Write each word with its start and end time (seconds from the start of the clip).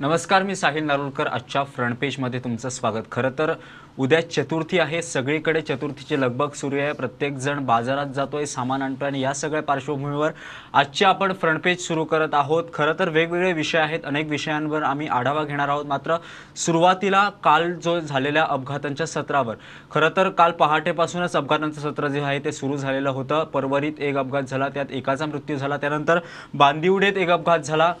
नमस्कार 0.00 0.42
मी 0.42 0.54
साहिल 0.56 0.84
नारोलकर. 0.84 1.26
आजच्या 1.26 1.62
फ्रंट 1.64 1.96
पेजमध्ये 2.00 2.40
तुमचं 2.40 2.68
स्वागत. 2.68 3.02
खरं 3.12 3.30
तर 3.38 3.52
उद्या 3.98 4.20
चतुर्थी 4.30 4.78
आहे. 4.78 5.02
सगळीकडे 5.02 5.60
चतुर्थीची 5.60 6.20
लगबग 6.20 6.50
सुरू 6.50 6.76
आहे. 6.76 6.92
प्रत्येक 6.92 7.36
जण 7.36 7.64
बाजारात 7.66 8.14
जातोय 8.14 8.44
सामान 8.44 8.82
आणतोय 8.82 9.08
आणि 9.08 9.20
या 9.20 9.32
सगळ्या 9.34 9.62
पार्श्वभूमीवर 9.62 10.30
आजची 10.72 11.04
आपण 11.04 11.32
फ्रंट 11.32 11.60
पेज 11.64 11.80
सुरू 11.80 12.04
करत 12.04 12.34
आहोत. 12.34 12.64
खरं 12.74 12.92
तर 12.98 13.08
वेगवेगळे 13.08 13.52
विषय 13.52 13.78
आहेत. 13.78 14.00
अनेक 14.04 14.28
विषयांवर 14.30 14.82
आम्ही 14.82 15.06
आढावा 15.06 15.44
घेणार 15.44 15.68
आहोत. 15.68 15.84
मात्र 15.84 16.16
सुरुवातीला 16.56 17.28
काल 17.44 17.72
जो 17.74 17.98
झालेल्या 18.00 18.46
अपघातांच्या 18.48 19.06
सत्रावर 19.06 19.56
खरं 19.90 20.08
तर 20.16 20.28
काल 20.28 20.50
पहाटेपासूनच 20.50 21.36
अपघातांचं 21.36 21.80
सत्र 21.80 22.08
जे 22.08 22.20
आहे 22.20 22.38
ते 22.38 22.52
सुरू 22.52 22.76
झालेलं 22.76 23.10
होतं. 23.10 23.44
परवरीत 23.44 24.00
एक 24.00 24.16
अपघात 24.16 24.42
झाला 24.42 24.68
त्यात 24.68 24.86
एकाचा 24.90 25.26
मृत्यू 25.26 25.56
झाला. 25.56 25.76
त्यानंतर 25.76 26.18
बांदिवडेत 26.54 27.18
एक 27.18 27.30
अपघात 27.30 27.58
झाला. 27.58 27.92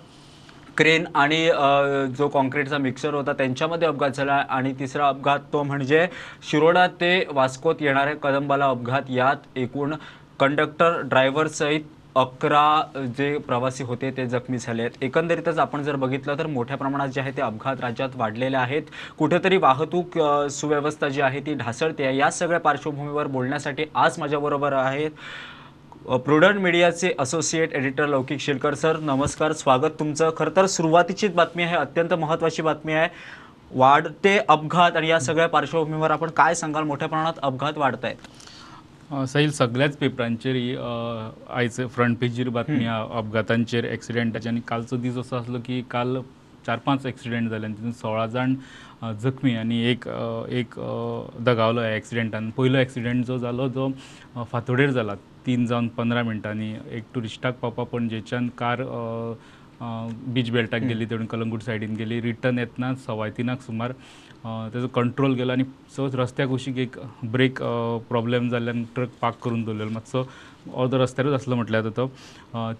क्रेन 0.80 1.04
आणि 1.14 1.46
जो 2.18 2.26
कॉन्क्रीटचा 2.32 2.78
मिक्सर 2.78 3.14
होता 3.14 3.32
त्यांच्यामध्ये 3.38 3.88
अपघात 3.88 4.10
झाला 4.10 4.34
आणि 4.50 4.72
तिसरा 4.78 5.08
अपघात 5.08 5.40
तो 5.52 5.62
म्हणजे 5.62 6.06
शिरोडा 6.50 6.86
ते 7.00 7.12
वास्कोत 7.32 7.74
येणाऱ्या 7.80 8.14
कदंबाला 8.22 8.66
अपघात. 8.66 9.02
यात 9.10 9.58
एकूण 9.58 9.94
कंडक्टर 10.40 11.00
ड्रायव्हरसहित 11.00 11.80
अकरा 12.16 13.04
जे 13.16 13.36
प्रवासी 13.46 13.84
होते 13.84 14.10
ते 14.16 14.26
जखमी 14.26 14.58
झाले 14.58 14.82
आहेत. 14.82 15.02
एकंदरीतच 15.02 15.58
आपण 15.58 15.82
जर 15.82 15.96
बघितलं 15.96 16.38
तर 16.38 16.46
मोठ्या 16.46 16.76
प्रमाणात 16.76 17.08
जे 17.08 17.20
आहे 17.20 17.36
ते 17.36 17.42
अपघात 17.42 17.80
राज्यात 17.80 18.16
वाढलेले 18.16 18.56
आहेत. 18.56 18.82
कुठेतरी 19.18 19.56
वाहतूक 19.56 20.18
सुव्यवस्था 20.52 21.08
जी 21.08 21.20
आहे 21.20 21.40
ती 21.46 21.54
ढासळते 21.54 22.04
आहे. 22.04 22.16
या 22.16 22.30
सगळ्या 22.30 22.60
पार्श्वभूमीवर 22.60 23.26
बोलण्यासाठी 23.26 23.84
आज 23.94 24.18
माझ्याबरोबर 24.18 24.72
आहेत 24.72 25.10
प्रुडंट 26.06 26.58
मीडियाचे 26.60 27.12
असोसिएट 27.20 27.72
एडिटर 27.76 28.06
लौकिक 28.08 28.40
शिलकर 28.40 28.74
सर 28.74 28.96
नमस्कार 29.00 29.52
स्वागत 29.52 29.98
तुमचं. 29.98 30.30
खरं 30.36 30.50
तर 30.56 30.66
सुरुवातीचीच 30.66 31.34
बातमी 31.34 31.62
आहे 31.62 31.76
अत्यंत 31.76 32.12
महत्त्वाची 32.20 32.62
बातमी 32.62 32.92
आहे. 32.92 33.08
वाढते 33.70 34.36
अपघात 34.48 34.96
आणि 34.96 35.08
या 35.08 35.18
सगळ्या 35.20 35.48
पार्श्वभूमीवर 35.48 36.10
आपण 36.10 36.30
काय 36.36 36.54
सांगाल? 36.54 36.84
मोठ्या 36.84 37.08
प्रमाणात 37.08 37.38
अपघात 37.42 37.78
वाढत 37.78 38.04
आहेत 38.04 39.26
सैल 39.28 39.50
सगळ्याच 39.52 39.96
पेपरांचेर 39.96 40.54
ही 40.54 40.74
अ, 40.76 41.30
आयज 41.56 41.80
फ्रंट 41.94 42.16
पेजीर 42.20 42.48
बातमी 42.48 42.86
अपघातांचेर 42.86 43.84
एक्सिडेंटाचे 43.84 44.48
आनी 44.48 44.60
कालचो 44.68 44.96
दीस 44.96 45.16
असो 45.18 45.36
आसलो 45.36 45.58
की 45.66 45.80
काल 45.90 46.16
चार 46.66 46.78
पांच 46.86 47.06
एक्सिडेंट 47.06 47.48
जाले 47.50 47.66
आनी 47.66 47.74
तितून 47.74 47.92
सोळा 47.92 48.26
जाण 48.26 48.54
जखमी 49.22 49.54
आनी 49.56 49.82
एक 49.90 50.08
एक 50.58 50.74
दगावलो 51.44 51.80
ह्या 51.80 51.94
एक्सिडेंटान 51.96 52.50
पयलो 52.56 52.78
एक्सिडेंट 52.78 53.24
जो 53.26 53.38
जालो 53.38 53.68
जो 53.68 53.88
फांतोडेर 54.52 54.90
जाला 54.90 55.14
तीन 55.46 55.66
जावन 55.66 55.88
पंदरा 55.96 56.22
मिनटांनी. 56.22 56.72
एक 56.96 57.04
टुरिस्टाक 57.14 57.58
पावपा 57.62 57.84
पणजेच्यान 57.92 58.48
कार 58.58 58.82
बीच 60.34 60.50
बेल्टाक 60.50 60.82
गेली 60.82 61.04
तेवून 61.10 61.26
कलंगूट 61.26 61.62
सायडीन 61.62 61.94
गेली. 61.96 62.20
रिटर्न 62.20 62.58
येतना 62.58 62.94
सवाय 63.06 63.30
तिनाक 63.36 63.60
सुमार. 63.62 63.92
तेजो 64.44 64.88
कंट्रोल 64.94 65.34
गेलो 65.34 65.52
आनी 65.52 65.64
सहज 65.96 66.14
रस्त्याक 66.16 66.48
कुशीक 66.48 66.78
एक 66.78 66.96
ब्रेक 67.32 67.58
प्रॉब्लेम 68.08 68.48
जाल्ल्यान 68.50 68.82
ट्रक 68.94 69.08
पार्क 69.20 69.36
करून 69.44 69.62
दवरलेलो 69.64 69.90
मातसो 69.90 70.22
अर्दो 70.76 70.98
रस्त्यारूच 70.98 71.34
आसलो 71.34 71.56
म्हटल्यार 71.56 71.88
तो. 71.96 72.06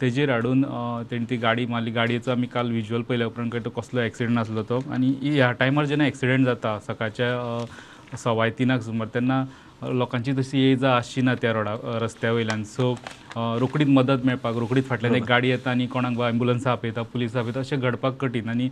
तेजेर 0.00 0.30
हाडून 0.30 0.64
तेणी 1.11 1.24
ती 1.30 1.36
गाडी 1.36 1.67
मारली. 1.67 1.91
गाडयेचो 1.91 2.30
आमी 2.30 2.47
काल 2.52 2.70
विज्युअल 2.72 3.02
पयल्या 3.08 3.27
उपरांत 3.27 3.56
तो 3.64 3.70
कसलो 3.80 4.00
एक्सिडेंट 4.00 4.39
आसलो 4.39 4.62
तो. 4.69 4.80
आनी 4.92 5.14
ह्या 5.22 5.50
टायमार 5.61 5.84
जेन्ना 5.84 6.06
एक्सिडेंट 6.06 6.45
जाता 6.47 6.78
सकाळच्या 6.86 8.17
सवाय 8.19 8.50
तिनाक 8.58 8.80
सुमार 8.83 9.08
तेन्ना 9.14 9.45
लोकांची 9.83 10.33
तशी 10.39 10.59
ये 10.59 10.75
जा 10.77 10.97
आसची 10.97 11.20
ना 11.23 11.34
त्या 11.42 11.53
रोडा 11.53 11.75
रस्त्या 12.00 12.33
वयल्यान 12.33 12.62
सो 12.64 12.95
रोकडीच 13.36 13.89
मदत 13.89 14.25
मेळपाक 14.27 14.56
रोकडीच 14.59 14.89
फाटल्यान 14.89 15.14
एक 15.14 15.25
गाडी 15.28 15.48
येता 15.48 15.70
आनी 15.70 15.86
कोणाक 15.86 16.17
बा 16.17 16.28
एम्बुलन्सां 16.28 16.73
आपयता 16.73 17.03
पुलीस 17.12 17.36
आपयता 17.36 17.61
अशें 17.61 17.80
घडपाक 17.80 18.17
कठीण. 18.20 18.48
आनी 18.48 18.68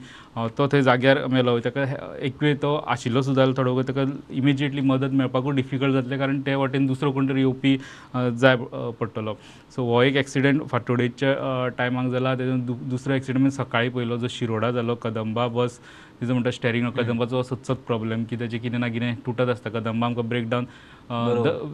तो 0.58 0.66
थंय 0.72 0.82
जाग्यार 0.82 1.24
मेलो 1.32 1.58
ताका 1.64 1.84
एक 2.26 2.42
वेळ 2.42 2.56
तो 2.62 2.74
आशिल्लो 2.94 3.22
सुद्दां 3.22 3.44
जाल्यार 3.46 3.56
थोडो 3.64 3.82
ताका 3.88 4.04
इमिजिएटली 4.30 4.80
मदत 4.80 5.12
मेळपाकूच 5.20 5.54
डिफिकल्ट 5.56 5.94
जातलें 5.94 6.19
कारण 6.19 6.41
ते 6.46 6.54
वटेन 6.54 6.86
दुसरो 6.86 7.12
कोण 7.12 7.28
तरी 7.28 7.40
येवपी 7.40 7.76
जाय 8.14 8.56
पडटलो. 9.00 9.34
सो 9.76 9.84
हो 9.92 10.02
एक 10.02 10.16
एक्सिडेंट 10.16 10.62
फाटोडेच्या 10.70 11.69
टायमाक 11.78 12.10
जाला 12.12 12.34
तेतून 12.34 12.60
दुसरो 12.88 13.14
एक्सिडेंट 13.14 13.40
म्हणजे 13.40 13.56
सकाळी 13.56 13.88
पयलो 13.88 14.16
जो 14.16 14.28
शिरोडा 14.30 14.70
जालो 14.70 14.94
कदंबा 15.02 15.46
बस 15.56 15.78
तिजो 16.20 16.32
म्हणटा 16.32 16.50
स्टेरींग 16.50 16.86
कदंबाचो 16.96 17.42
सतत 17.42 17.86
प्रॉब्लेम 17.86 18.24
की 18.30 18.36
तेजें 18.36 18.58
कितें 18.60 18.78
ना 18.78 18.88
कितें 18.88 19.14
तुटत 19.26 19.48
आसता 19.50 19.70
कदंबा 19.70 20.06
आमकां 20.06 20.28
ब्रेकडावन 20.28 20.64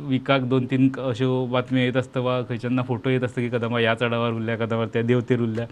विकाक 0.08 0.42
दोन 0.48 0.66
तीन 0.70 0.90
अश्यो 1.08 1.44
बातम्यो 1.52 1.84
येत 1.84 1.96
आसता 1.96 2.20
वा 2.20 2.40
खंयच्यान 2.48 2.82
फोटो 2.88 3.10
येत 3.10 3.24
आसता 3.24 3.40
की 3.40 3.48
कदंबा 3.56 3.78
ह्या 3.78 3.94
चडावर 4.00 4.32
उरल्या 4.32 4.56
कदंबा 4.56 4.86
त्या 4.92 5.02
देवतेर 5.02 5.40
उरल्या 5.40 5.66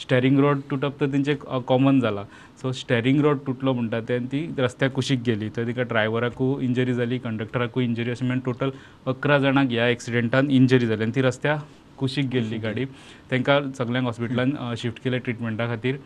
स्टेरींग 0.00 0.38
रोड 0.40 0.60
तुटप 0.70 1.00
तर 1.00 1.12
तेंचें 1.12 1.34
कॉमन 1.66 2.00
जाला 2.00 2.24
सो 2.62 2.72
स्टेरींग 2.72 3.20
रोड 3.24 3.38
तुटलो 3.46 3.72
म्हणटा 3.72 4.00
ते 4.08 4.14
आनी 4.16 4.26
ती 4.32 4.62
रस्त्याक 4.62 4.92
कुशीक 4.92 5.20
गेली. 5.26 5.48
थंय 5.56 5.66
तिका 5.66 5.82
ड्रायव्हराकूय 5.92 6.64
इंजरी 6.64 6.94
जाली 6.94 7.18
कंडक्टराकूय 7.18 7.84
इंजरी 7.84 8.10
अशें 8.10 8.26
मेळून 8.26 8.40
टोटल 8.44 8.70
अकरा 9.06 9.38
जाणांक 9.38 9.70
ह्या 9.70 9.88
एक्सिडेंटान 9.88 10.50
इंजरी 10.50 10.86
जाली 10.86 11.02
आनी 11.02 11.14
ती 11.14 11.22
रस्त्या 11.22 11.56
कुशीक 11.98 12.26
गेल्ली 12.32 12.56
गाडी. 12.58 12.84
तांकां 13.30 13.60
सगल्यांक 13.78 14.06
हॉस्पिटलान 14.06 14.54
शिफ्ट 14.78 15.02
केले 15.04 15.18
ट्रिटमेंटा 15.18 15.66
खातीर. 15.66 15.96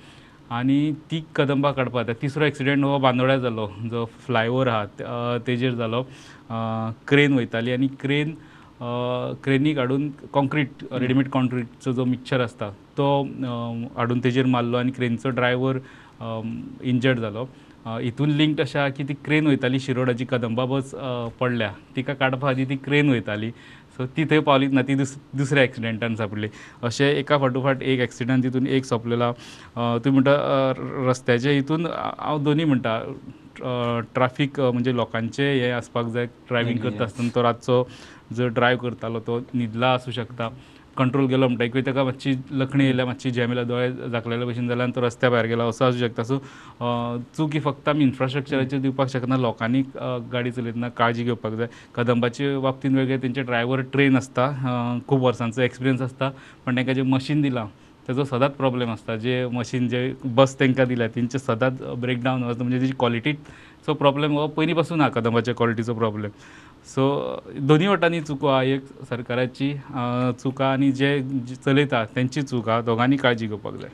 आनी 0.48 0.92
ती 1.10 1.20
कदंबा 1.36 1.70
काडपा 1.76 2.02
जाता 2.02 2.20
तिसरो 2.20 2.44
एक्सिडेंट 2.44 2.84
हो 2.84 2.98
बांदोड्या 3.04 3.36
जालो 3.38 3.66
जो 3.90 4.04
फ्लायओवर 4.26 4.68
आहा 4.68 5.36
तेजेर 5.46 5.74
जालो 5.76 6.02
क्रेन 7.08 7.32
वयताली 7.36 7.72
आनी 7.72 7.88
क्रेन 8.00 8.34
क्रेनीक 9.44 9.78
हाडून 9.78 10.08
कॉन्क्रीट 10.32 10.84
रेडीमेड 10.92 11.28
कॉन्क्रीटचो 11.30 11.92
जो 11.92 12.04
मिक्सचर 12.04 12.40
आसता 12.40 12.70
तो 12.96 13.06
हाडून 13.96 14.20
तेजेर 14.24 14.46
मारलो 14.56 14.76
आनी 14.76 14.92
क्रेनचो 14.96 15.30
ड्रायव्हर 15.36 15.78
इंजर्ड 16.92 17.18
जालो 17.20 17.48
हितून 17.86 18.30
लिंक्ड 18.36 18.60
अशें 18.60 18.78
आहा 18.80 18.88
की 18.96 19.04
ती 19.08 19.14
क्रेन 19.24 19.46
वयताली 19.46 19.78
शिरोडाची 19.80 20.24
कदंबा 20.30 20.64
बस 20.68 20.90
पडल्या. 21.40 21.70
तिका 21.96 22.14
काडपा 22.14 22.48
खातीर 22.48 22.68
ती 22.68 22.76
क्रेन 22.84 23.10
वयताली 23.10 23.50
सो 23.98 24.06
ती 24.16 24.24
थंय 24.30 24.40
पावलीच 24.46 24.72
ना 24.72 24.82
ती 24.88 24.94
दुस 24.94 25.16
दुसऱ्या 25.36 25.62
एक्सिडेंटान 25.64 26.14
सापडली. 26.16 26.48
अशें 26.82 27.06
एका 27.06 27.38
फाटोफाट 27.38 27.82
एक 27.82 28.00
एक्सिडंट 28.00 28.44
तितून 28.44 28.66
एक 28.66 28.84
सोंपलेला 28.84 29.30
तुमी 30.04 30.10
म्हणटा 30.10 30.32
अ, 30.34 31.08
रस्त्याचे 31.08 31.52
हितून 31.54 31.86
हांव 31.86 32.38
दोनी 32.44 32.64
म्हणटा 32.64 33.00
ट्राफीक 34.14 34.60
म्हणजे 34.60 34.94
लोकांचे 34.96 35.52
हे 35.52 35.70
आसपाक 35.70 36.06
जाय 36.14 36.26
ड्रायवींग 36.48 36.78
करता 36.78 37.04
आसतना 37.04 37.28
तो 37.34 37.42
रातचो 37.42 37.82
जर 38.36 38.48
ड्रायव्ह 38.54 38.82
करतालो 38.82 39.20
तो 39.26 39.38
न्हिदला 39.54 39.92
आसूं 39.94 40.12
शकता. 40.12 40.48
कंट्रोल 40.98 41.26
गेलो 41.26 41.48
म्हणटा 41.48 41.64
एक 41.64 41.76
ताका 41.86 42.04
मातशी 42.04 42.32
लखणी 42.50 42.84
येयल्या 42.84 43.06
मातशी 43.06 43.30
जॅम 43.30 43.52
येयल्या 43.52 43.64
दोळे 43.64 44.10
झाकलेल्या 44.10 44.46
भशेन 44.46 44.68
जाल्यार 44.68 44.90
तो 44.96 45.00
रस्त्या 45.02 45.30
भायर 45.30 45.46
गेला. 45.46 45.64
असो 45.64 45.84
आसूं 45.84 45.98
शकता. 45.98 46.22
सो 46.24 46.38
चूक 47.36 47.54
ही 47.54 47.60
फक्त 47.60 47.88
आमी 47.88 48.04
इन्फ्रास्ट्रक्चराचेर 48.04 48.80
दिवपाक 48.80 49.08
शकना 49.08 49.36
लोकांनी 49.36 49.82
गाडी 50.32 50.50
चलयतना 50.50 50.88
काळजी 50.98 51.24
घेवपाक 51.24 51.52
जाय. 51.52 51.68
कदंबाचे 51.94 52.56
बाबतींत 52.58 52.96
वेगळे 52.96 53.18
तेंचे 53.22 53.42
ड्रायव्हर 53.42 53.80
ट्रेन 53.92 54.16
आसता 54.16 54.98
खूब 55.08 55.22
वर्सांचो 55.24 55.62
एक्सपिरियन्स 55.62 56.02
आसता 56.02 56.30
पण 56.66 56.76
तांकां 56.76 56.94
जें 56.94 57.02
मशीन 57.02 57.42
दिलां 57.42 57.66
तेजो 58.08 58.24
सदांच 58.24 58.52
प्रॉब्लेम 58.56 58.90
आसता 58.90 59.16
जे 59.22 59.44
मशीन 59.52 59.88
जे 59.88 60.12
बस 60.34 60.58
तांकां 60.60 60.86
दिल्या 60.88 61.08
तेंचे 61.14 61.38
सदांच 61.38 61.82
ब्रेकडावन 62.00 62.42
वता 62.42 62.62
म्हणजे 62.62 62.80
तेजी 62.80 62.92
क्वॉलिटीचो 62.98 63.94
प्रॉब्लेम 63.94 64.36
हो 64.38 64.46
पयलीं 64.56 64.74
पासून 64.74 65.00
आहा 65.00 65.10
कदंबाच्या 65.14 65.54
क्वॉलिटीचो 65.54 65.94
प्रॉब्लेम 65.94 66.30
सो 66.88 67.04
दोन्ही 67.68 67.86
वटांनी 67.86 68.20
चुको 68.20 68.46
आहा 68.48 68.62
एक 68.62 68.84
सरकाराची 69.08 69.72
चुका 70.42 70.72
आनी 70.72 70.90
जे 70.92 71.20
चलयता 71.64 72.04
तेंची 72.16 72.42
चुका 72.42 72.80
दोघांनी 72.80 72.84
दोगांनी 72.86 73.16
काळजी 73.16 73.46
घेवपाक 73.46 73.74
जाय. 73.74 73.90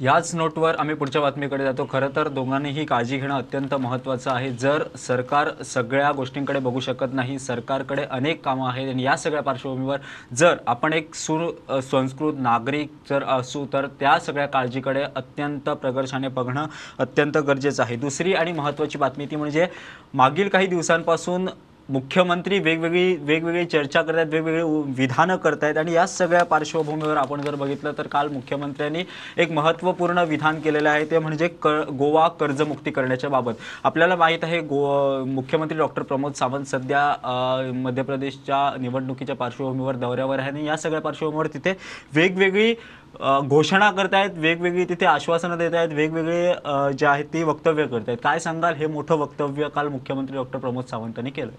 याच 0.00 0.34
नोटवर 0.34 0.76
आम्ही 0.78 0.94
पुढच्या 0.94 1.20
बातमीकडे 1.22 1.64
जातो. 1.64 1.86
खरं 1.90 2.08
तर 2.16 2.28
दोघांनीही 2.28 2.84
काळजी 2.84 3.16
घेणं 3.18 3.34
अत्यंत 3.34 3.74
महत्त्वाचं 3.74 4.30
आहे. 4.30 4.50
जर 4.52 4.82
सरकार 4.98 5.48
सगळ्या 5.64 6.10
गोष्टींकडे 6.12 6.58
बघू 6.58 6.80
शकत 6.80 7.12
नाही 7.14 7.38
सरकारकडे 7.38 8.04
अनेक 8.10 8.44
कामं 8.44 8.68
आहेत 8.68 8.88
आणि 8.92 9.02
या 9.02 9.16
सगळ्या 9.16 9.42
पार्श्वभूमीवर 9.42 9.98
जर 10.34 10.56
आपण 10.66 10.92
एक 10.92 11.14
सुर 11.14 11.80
संस्कृत 11.90 12.40
नागरिक 12.40 12.90
जर 13.10 13.24
असू 13.36 13.64
तर 13.72 13.86
त्या 14.00 14.18
सगळ्या 14.18 14.46
काळजीकडे 14.46 15.02
अत्यंत 15.16 15.68
प्रकर्षाने 15.70 16.28
बघणं 16.28 16.66
अत्यंत 16.98 17.38
गरजेचं 17.38 17.82
आहे. 17.82 17.96
दुसरी 17.96 18.34
आणि 18.34 18.52
महत्त्वाची 18.52 18.98
बातमी 18.98 19.26
ती 19.26 19.36
म्हणजे 19.36 19.66
मागील 20.14 20.48
काही 20.48 20.66
दिवसांपासून 20.66 21.48
मुख्यमंत्री 21.88 22.58
वेगवेगळी 22.58 23.14
वेगवेगळी 23.16 23.64
चर्चा 23.64 24.02
करतायत 24.02 24.26
वेगवेगळी 24.26 24.62
विधानं 24.62 24.92
विधानं 24.98 25.36
करतायत 25.36 25.76
आणि 25.78 25.92
या 25.92 26.06
सगळ्या 26.06 26.44
पार्श्वभूमीवर 26.44 27.16
आपण 27.16 27.40
जर 27.42 27.54
बघितलं 27.54 27.92
तर 27.98 28.06
काल 28.06 28.28
मुख्यमंत्र्यांनी 28.32 29.02
एक 29.36 29.50
महत्त्वपूर्ण 29.52 30.24
विधान 30.28 30.60
केलेलं 30.60 30.88
आहे 30.90 31.04
ते 31.10 31.18
म्हणजे 31.18 31.48
क 31.62 31.66
गोवा 31.98 32.26
कर्जमुक्ती 32.40 32.90
करण्याच्या 32.90 33.30
बाबत. 33.30 33.54
आपल्याला 33.84 34.16
माहीत 34.16 34.44
आहे 34.44 34.60
गो 34.60 35.24
मुख्यमंत्री 35.26 35.78
डॉक्टर 35.78 36.02
प्रमोद 36.02 36.32
सावंत 36.34 36.64
सध्या 36.66 37.72
मध्य 37.74 38.02
प्रदेशच्या 38.02 38.70
निवडणुकीच्या 38.80 39.36
पार्श्वभूमीवर 39.36 39.96
दौऱ्यावर 39.96 40.38
आहे 40.38 40.50
आणि 40.50 40.66
या 40.66 40.76
सगळ्या 40.76 41.00
पार्श्वभूमीवर 41.00 41.46
तिथे 41.54 41.74
वेगवेगळी 42.14 42.74
घोषणा 43.20 43.90
करतायत 43.90 44.38
वेगवेगळी 44.38 44.84
तिथे 44.88 45.06
आश्वासनं 45.06 45.58
देत 45.58 45.74
आहेत 45.74 45.92
वेगवेगळे 45.94 46.94
जे 46.98 47.06
आहेत 47.06 47.24
ती 47.32 47.42
वक्तव्य 47.42 47.86
करत 47.86 48.08
आहेत 48.08 48.18
काय 48.22 48.38
सांगाल? 48.38 48.74
हे 48.74 48.86
मोठं 48.86 49.18
वक्तव्य 49.18 49.68
काल 49.74 49.88
मुख्यमंत्री 49.88 50.36
डॉक्टर 50.36 50.58
प्रमोद 50.58 50.84
सावंतांनी 50.90 51.30
केलं. 51.30 51.50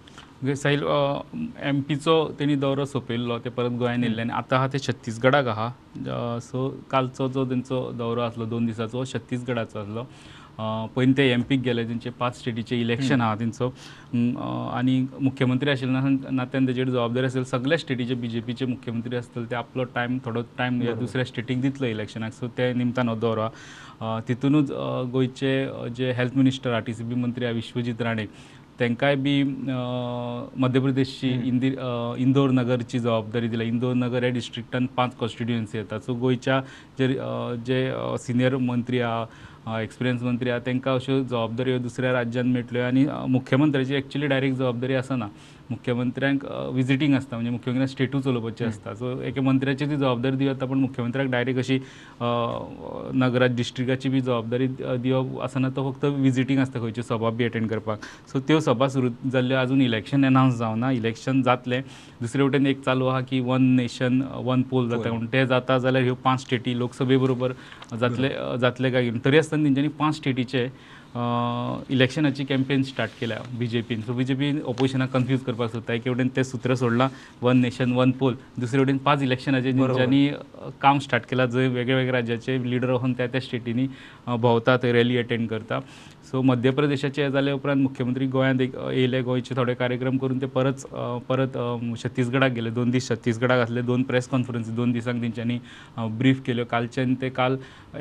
म्हणजे 0.42 0.56
साईल 0.56 0.84
एम 1.68 1.80
पीचो 1.88 2.24
तेणी 2.40 2.56
दौरो 2.56 2.86
सोंपयल्लो 2.86 3.38
ते 3.46 3.50
परत 3.50 3.78
गोंयान 3.80 4.04
येयल्ले 4.04 4.22
आनी 4.22 4.34
आतां 4.34 4.60
आहा 4.60 4.68
ते 4.74 4.80
छत्तीसगडाक 4.88 5.48
आहा. 5.48 5.70
सो 6.42 6.68
कालचो 6.92 7.28
जो 7.28 7.46
तेंचो 7.50 7.90
दौरो 7.98 8.22
आसलो 8.22 8.46
दोन 8.46 8.66
दिसाचो 8.66 9.04
छत्तीसगडाचो 9.14 9.80
आसलो 9.80 10.04
पयलीं 10.60 11.14
ते 11.18 11.24
एम 11.32 11.42
पीक 11.50 11.62
गेले 11.64 11.84
तेंचे 11.88 12.10
पांच 12.20 12.38
स्टेटीचे 12.40 12.80
इलेक्शन 12.82 13.22
आहा 13.22 13.36
तेंचो 13.40 13.68
आनी 14.78 15.00
मुख्यमंत्री 15.22 15.70
आशिल्ल्या 15.70 16.02
नात्यान 16.32 16.68
तेजेर 16.68 16.90
जबाबदारी 16.90 17.26
आसली 17.26 17.44
सगळ्या 17.46 17.78
स्टेटीचे 17.78 18.14
बी 18.22 18.28
जे 18.28 18.40
पीचे 18.48 18.66
मुख्यमंत्री 18.66 19.16
आसतले 19.18 19.46
ते 19.52 19.56
आपलो 19.56 19.84
टायम 19.96 20.18
थोडो 20.26 20.42
टायम 20.58 20.82
दुसऱ्या 21.00 21.26
स्टेटीक 21.26 21.62
दितलो 21.62 21.88
इलेक्शनाक 21.88 22.34
सो 22.34 22.48
ते 22.58 22.72
निमतान 22.74 23.10
हो 23.10 23.16
दौरो. 23.16 23.48
तितूनच 24.28 24.72
अ, 24.72 25.02
गोंयचे 25.12 25.54
अ, 25.66 25.88
जे 25.98 26.12
हेल्थ 26.18 26.36
मिनिस्टर 26.38 26.70
आहा 26.72 26.80
टी 26.88 26.94
सी 26.94 27.04
बी 27.04 27.16
मंत्री 27.22 27.46
आहा 27.46 27.54
विश्वजीत 27.56 28.02
राणे. 28.02 28.26
तांकांय 28.80 29.16
बी 29.16 29.42
मध्य 30.62 30.80
प्रदेशची 30.82 31.30
इंदी 31.48 31.70
अ, 31.76 32.16
इंदोर 32.20 32.52
नगरची 32.52 33.00
जबाबदारी 33.00 33.48
दिल्या 33.48 33.68
इंदोर 33.68 33.94
नगर 33.96 34.24
ह्या 34.24 34.30
डिस्ट्रिक्टान 34.34 34.86
पांच 34.98 35.16
कॉन्स्टिट्युएन्सी 35.20 35.78
येतात. 35.78 36.00
सो 36.06 36.14
गोंयच्या 36.20 36.62
जे 37.00 37.08
जे 37.66 37.92
सिनियर 38.26 38.58
मंत्री 38.58 39.00
आहा 39.00 39.26
एक्सपिरियन्स 39.66 40.24
मंत्री 40.24 40.50
आहा. 40.50 40.60
तांकां 40.66 40.96
अश्यो 40.96 41.22
जबाबदाऱ्यो 41.24 41.78
दुसऱ्या 41.80 42.12
राज्यान 42.14 42.48
मेळटल्यो 42.52 42.84
आनी 42.84 43.06
मुख्यमंत्र्याची 43.30 43.96
एक्चुली 43.96 44.28
डायरेक्ट 44.28 44.58
जबाबदारी 44.58 44.96
आसना 44.96 45.28
मुख्यमंत्र्यांक 45.70 46.44
विजिटींग 46.74 47.14
आसता 47.16 47.36
म्हणजे 47.36 47.52
मुख्यमंत्र्यांक 47.52 47.92
स्टेटू 47.92 48.20
चलोवपाची 48.22 48.64
आसता 48.66 48.94
सो 48.96 49.20
एके 49.26 49.42
मंत्र्याची 49.42 49.86
ती 49.86 49.96
जबाबदारी 49.96 50.36
दिवप 50.38 50.64
पण 50.64 50.78
मुख्यमंत्र्याक 50.80 51.30
डायरेक्ट 51.32 51.60
अशी 51.60 51.78
नगरात 53.20 53.56
डिस्ट्रिक्टाची 53.58 54.10
बी 54.10 54.22
जबाबदारी 54.22 54.68
दिवप 55.02 55.40
आसना 55.44 55.70
तो 55.76 55.92
फक्त 55.92 56.06
विजिटींग 56.06 56.60
आसता 56.60 56.80
खंयची 56.80 57.04
सभा 57.04 57.30
बी 57.30 57.44
अटेंड 57.46 57.70
करपाक. 57.70 58.04
सो 58.34 58.40
त्यो 58.48 58.60
सभा 58.60 58.88
सुरू 58.88 59.10
जाल्ल्यो 59.32 59.58
आजून 59.58 59.82
इलेक्शन 59.82 60.24
एनावन्स 60.26 60.56
जावना. 60.58 60.92
इलेक्शन 60.92 61.42
जातलें. 61.44 61.82
दुसरे 62.22 62.44
वटेन 62.44 62.68
एक 62.68 62.84
चालू 62.86 63.06
आहा 63.06 63.22
की 63.22 63.40
वन 63.40 63.64
नेशन 63.76 64.22
वन 64.46 64.62
पोल 64.70 64.90
जाता. 64.90 65.10
म्हणून 65.10 65.28
ते 65.34 65.46
जाता 65.48 65.78
जाल्यार 65.78 66.04
ह्यो 66.04 66.16
पांच 66.24 66.42
स्टेटी 66.42 66.78
लोकसभे 66.80 67.18
बरोबर 67.18 67.54
जातले 68.00 68.30
जातले 68.62 68.92
काय 68.92 69.10
तरी 69.26 69.38
आसतना 69.38 69.55
तेंच्यांनी 69.64 69.90
पांच 70.00 70.16
स्टेटीचे 70.16 70.68
इलेक्शनाची 71.90 72.44
कॅम्पेन 72.46 72.82
स्टार्ट 72.84 73.12
केल्या 73.20 73.38
B 73.58 73.68
J 73.68 73.82
pin 73.90 74.02
so 74.08 74.14
B 74.14 74.24
J 74.26 74.34
P 74.36 74.52
ऑपोजिशनाक 74.62 75.10
confuse 75.12 75.42
करपाक 75.44 75.72
सोदता. 75.72 75.94
एके 75.94 76.10
वटेन 76.10 76.30
ते 76.36 76.44
सूत्र 76.44 76.76
सोडलां 76.76 77.08
वन 77.42 77.58
नेशन 77.62 77.92
वन 77.96 78.12
पोल 78.20 78.36
दुसरे 78.60 78.82
वटेन 78.82 78.98
पांच 79.06 79.22
इलेक्शनाचे 79.24 79.72
जेंच्यांनी 79.72 80.28
अ, 80.30 80.70
काम 80.82 81.00
स्टार्ट 81.00 81.26
केलां 81.30 81.46
जंय 81.50 81.68
वेगळ्या 81.68 81.98
वेगळ्या 81.98 82.20
राज्याचे 82.20 82.58
लिडर 82.70 82.92
वचून 82.92 83.14
त्या 83.14 83.28
त्या 83.28 83.42
स्टेटींनी 83.42 83.88
भोंवता 84.28 84.78
थंय 84.84 84.92
रॅली 84.92 85.18
अटेंड 85.18 85.48
करता. 85.50 85.80
सो 86.36 86.42
मध्य 86.42 86.72
प्रदेशाचे 86.76 87.24
हे 87.24 87.30
जाले 87.32 87.52
उपरांत 87.52 87.82
मुख्यमंत्री 87.82 88.26
गोंयांत 88.28 88.62
एक 88.62 88.74
येयले 88.76 89.22
गोंयचे 89.24 89.56
थोडे 89.56 89.74
कार्यक्रम 89.74 90.18
करून 90.18 90.42
ते 90.42 90.46
परत 90.56 90.86
परत 91.30 91.56
छत्तीसगडाक 92.04 92.52
गेले. 92.52 92.70
दोन 92.70 92.90
दीस 92.92 93.08
छत्तीसगडाक 93.10 93.60
आसले 93.60 93.82
दोन 93.82 94.04
प्रेस 94.10 94.28
कॉन्फरन्सी 94.28 94.72
दोन 94.76 94.92
दिसांक 94.92 95.22
तेंच्यांनी 95.22 95.58
ब्रीफ 96.18 96.42
केल्यो 96.46 96.66
कालच्यान 96.72 97.14
ते 97.22 97.30
काल 97.38 97.56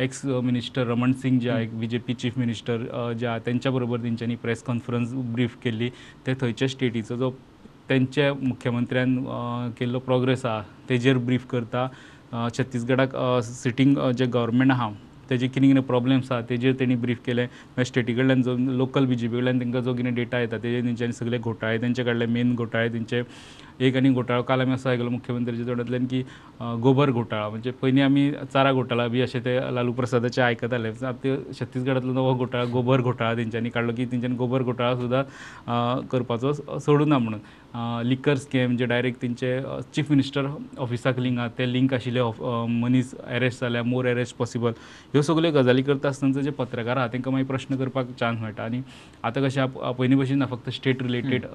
एक्स 0.06 0.24
मिनिस्टर 0.24 0.86
रमण 0.86 1.12
सिंग 1.22 1.38
जे 1.40 1.50
आहा 1.50 1.60
एक 1.60 1.78
B 1.80 1.86
J 1.86 1.98
P 2.06 2.14
chief 2.14 2.38
minister 2.38 3.12
जे 3.18 3.26
आहा 3.26 3.38
तेंच्या 3.46 3.72
बरोबर 3.72 4.02
तेंच्यांनी 4.02 4.36
प्रेस 4.42 4.62
कॉन्फरन्स 4.62 5.12
ब्रीफ 5.34 5.56
केल्ली 5.64 5.90
ते 6.26 6.34
थंयच्या 6.40 6.68
स्टेटीचो 6.68 7.16
जो 7.16 7.30
तेंच्या 7.88 8.32
मुख्यमंत्र्यान 8.42 9.18
केल्लो 9.78 9.98
प्रोग्रेस 10.10 10.46
आहा 10.46 10.60
तेजेर 10.88 11.18
ब्रीफ 11.30 11.46
करता 11.50 11.88
छत्तीसगडाक 12.58 13.16
सिटींग 13.44 13.96
जे 14.18 14.26
गव्हर्मेंट 14.26 14.70
आहा 14.72 14.90
तेजे 15.30 15.48
कितें 15.48 15.68
कितें 15.68 15.82
प्रॉब्लेम्स 15.86 16.30
आहा 16.32 16.40
तेजेर 16.48 16.74
तेणी 16.80 16.94
ब्रीफ 17.04 17.18
केले 17.26 17.44
मागीर 17.44 17.84
स्टेटी 17.84 18.14
कडल्यान 18.14 18.42
जो 18.42 18.56
लोकल 18.56 19.06
बी 19.06 19.14
जे 19.14 19.28
पी 19.28 19.36
कडल्यान 19.36 19.60
तांकां 19.60 19.82
जो 19.82 19.94
कितें 19.94 20.14
डेटा 20.14 20.40
येता 20.40 20.58
तेजेर 20.62 20.84
तेंच्यांनी 20.84 21.12
सगळे 21.12 21.38
घोटाळे 21.38 21.80
तेंचे 21.82 22.04
कडले 22.04 22.26
मेन 22.26 22.54
घोटाळे 22.54 22.88
तेंचे 22.92 23.22
एक 23.80 23.96
आनी 23.96 24.10
घोटाळो. 24.10 24.42
काल 24.48 24.60
आमी 24.60 24.72
असो 24.72 24.88
आयकलो 24.88 25.10
मुख्यमंत्र्याच्या 25.10 25.66
तोंडांतल्यान 25.66 26.06
की 26.10 26.22
गोबर 26.82 27.10
घोटाळा. 27.10 27.48
म्हणजे 27.48 27.70
पयलीं 27.82 28.02
आमी 28.02 28.30
चारा 28.52 28.72
घोटाळा 28.72 29.06
बी 29.08 29.20
अशें 29.22 29.40
ते 29.44 29.58
लालू 29.74 29.92
प्रसादाचे 29.92 30.42
आयकताले 30.42 30.90
ते 31.24 31.36
छत्तीसगडांतलो 31.60 32.12
नवो 32.12 32.34
घोटाळा 32.34 32.64
गोबर 32.72 33.00
घोटाळा 33.00 33.34
तेंच्यांनी 33.36 33.70
काडलो 33.70 33.92
की 33.96 34.04
तेंच्यांनी 34.12 34.36
गोबर 34.38 34.62
घोटाळा 34.62 34.94
सुद्दां 34.96 36.06
करपाचो 36.12 36.52
सोडूना 36.78 37.18
म्हणून. 37.18 37.40
लिकर 38.08 38.34
स्कॅम 38.38 38.76
जे 38.76 38.86
डायरेक्ट 38.86 39.20
तेंचे 39.22 39.58
चीफ 39.94 40.10
मिनिस्टर 40.10 40.46
ऑफिसाक 40.78 41.18
लिंक 41.18 41.38
आहा 41.38 41.48
ते 41.58 41.72
लिंक 41.72 41.94
आशिल्ले 41.94 42.20
अ, 42.20 42.64
मनीस 42.68 43.14
अरेस्ट 43.26 43.60
जाल्या 43.60 43.82
मोर 43.82 44.06
अरेस्ट 44.08 44.36
पॉसिबल 44.38 44.72
ह्यो 45.12 45.22
सगल्यो 45.22 45.50
गजाली 45.52 45.82
करता 45.82 46.08
आसतना 46.08 46.40
जे 46.42 46.50
पत्रकार 46.58 46.96
आहा 46.96 47.06
तांकां 47.12 47.32
मागीर 47.32 47.46
प्रश्न 47.46 47.76
करपाक 47.76 48.10
चान्स 48.20 48.40
मेळटा 48.40 48.64
आनी 48.64 48.80
आतां 49.24 49.42
कशें 49.44 49.66
पयलीं 49.98 50.16
भशेन 50.18 50.38
ना 50.38 50.46
फक्त 50.50 50.70
स्टेट 50.74 51.02
रिलेटेड 51.02 51.46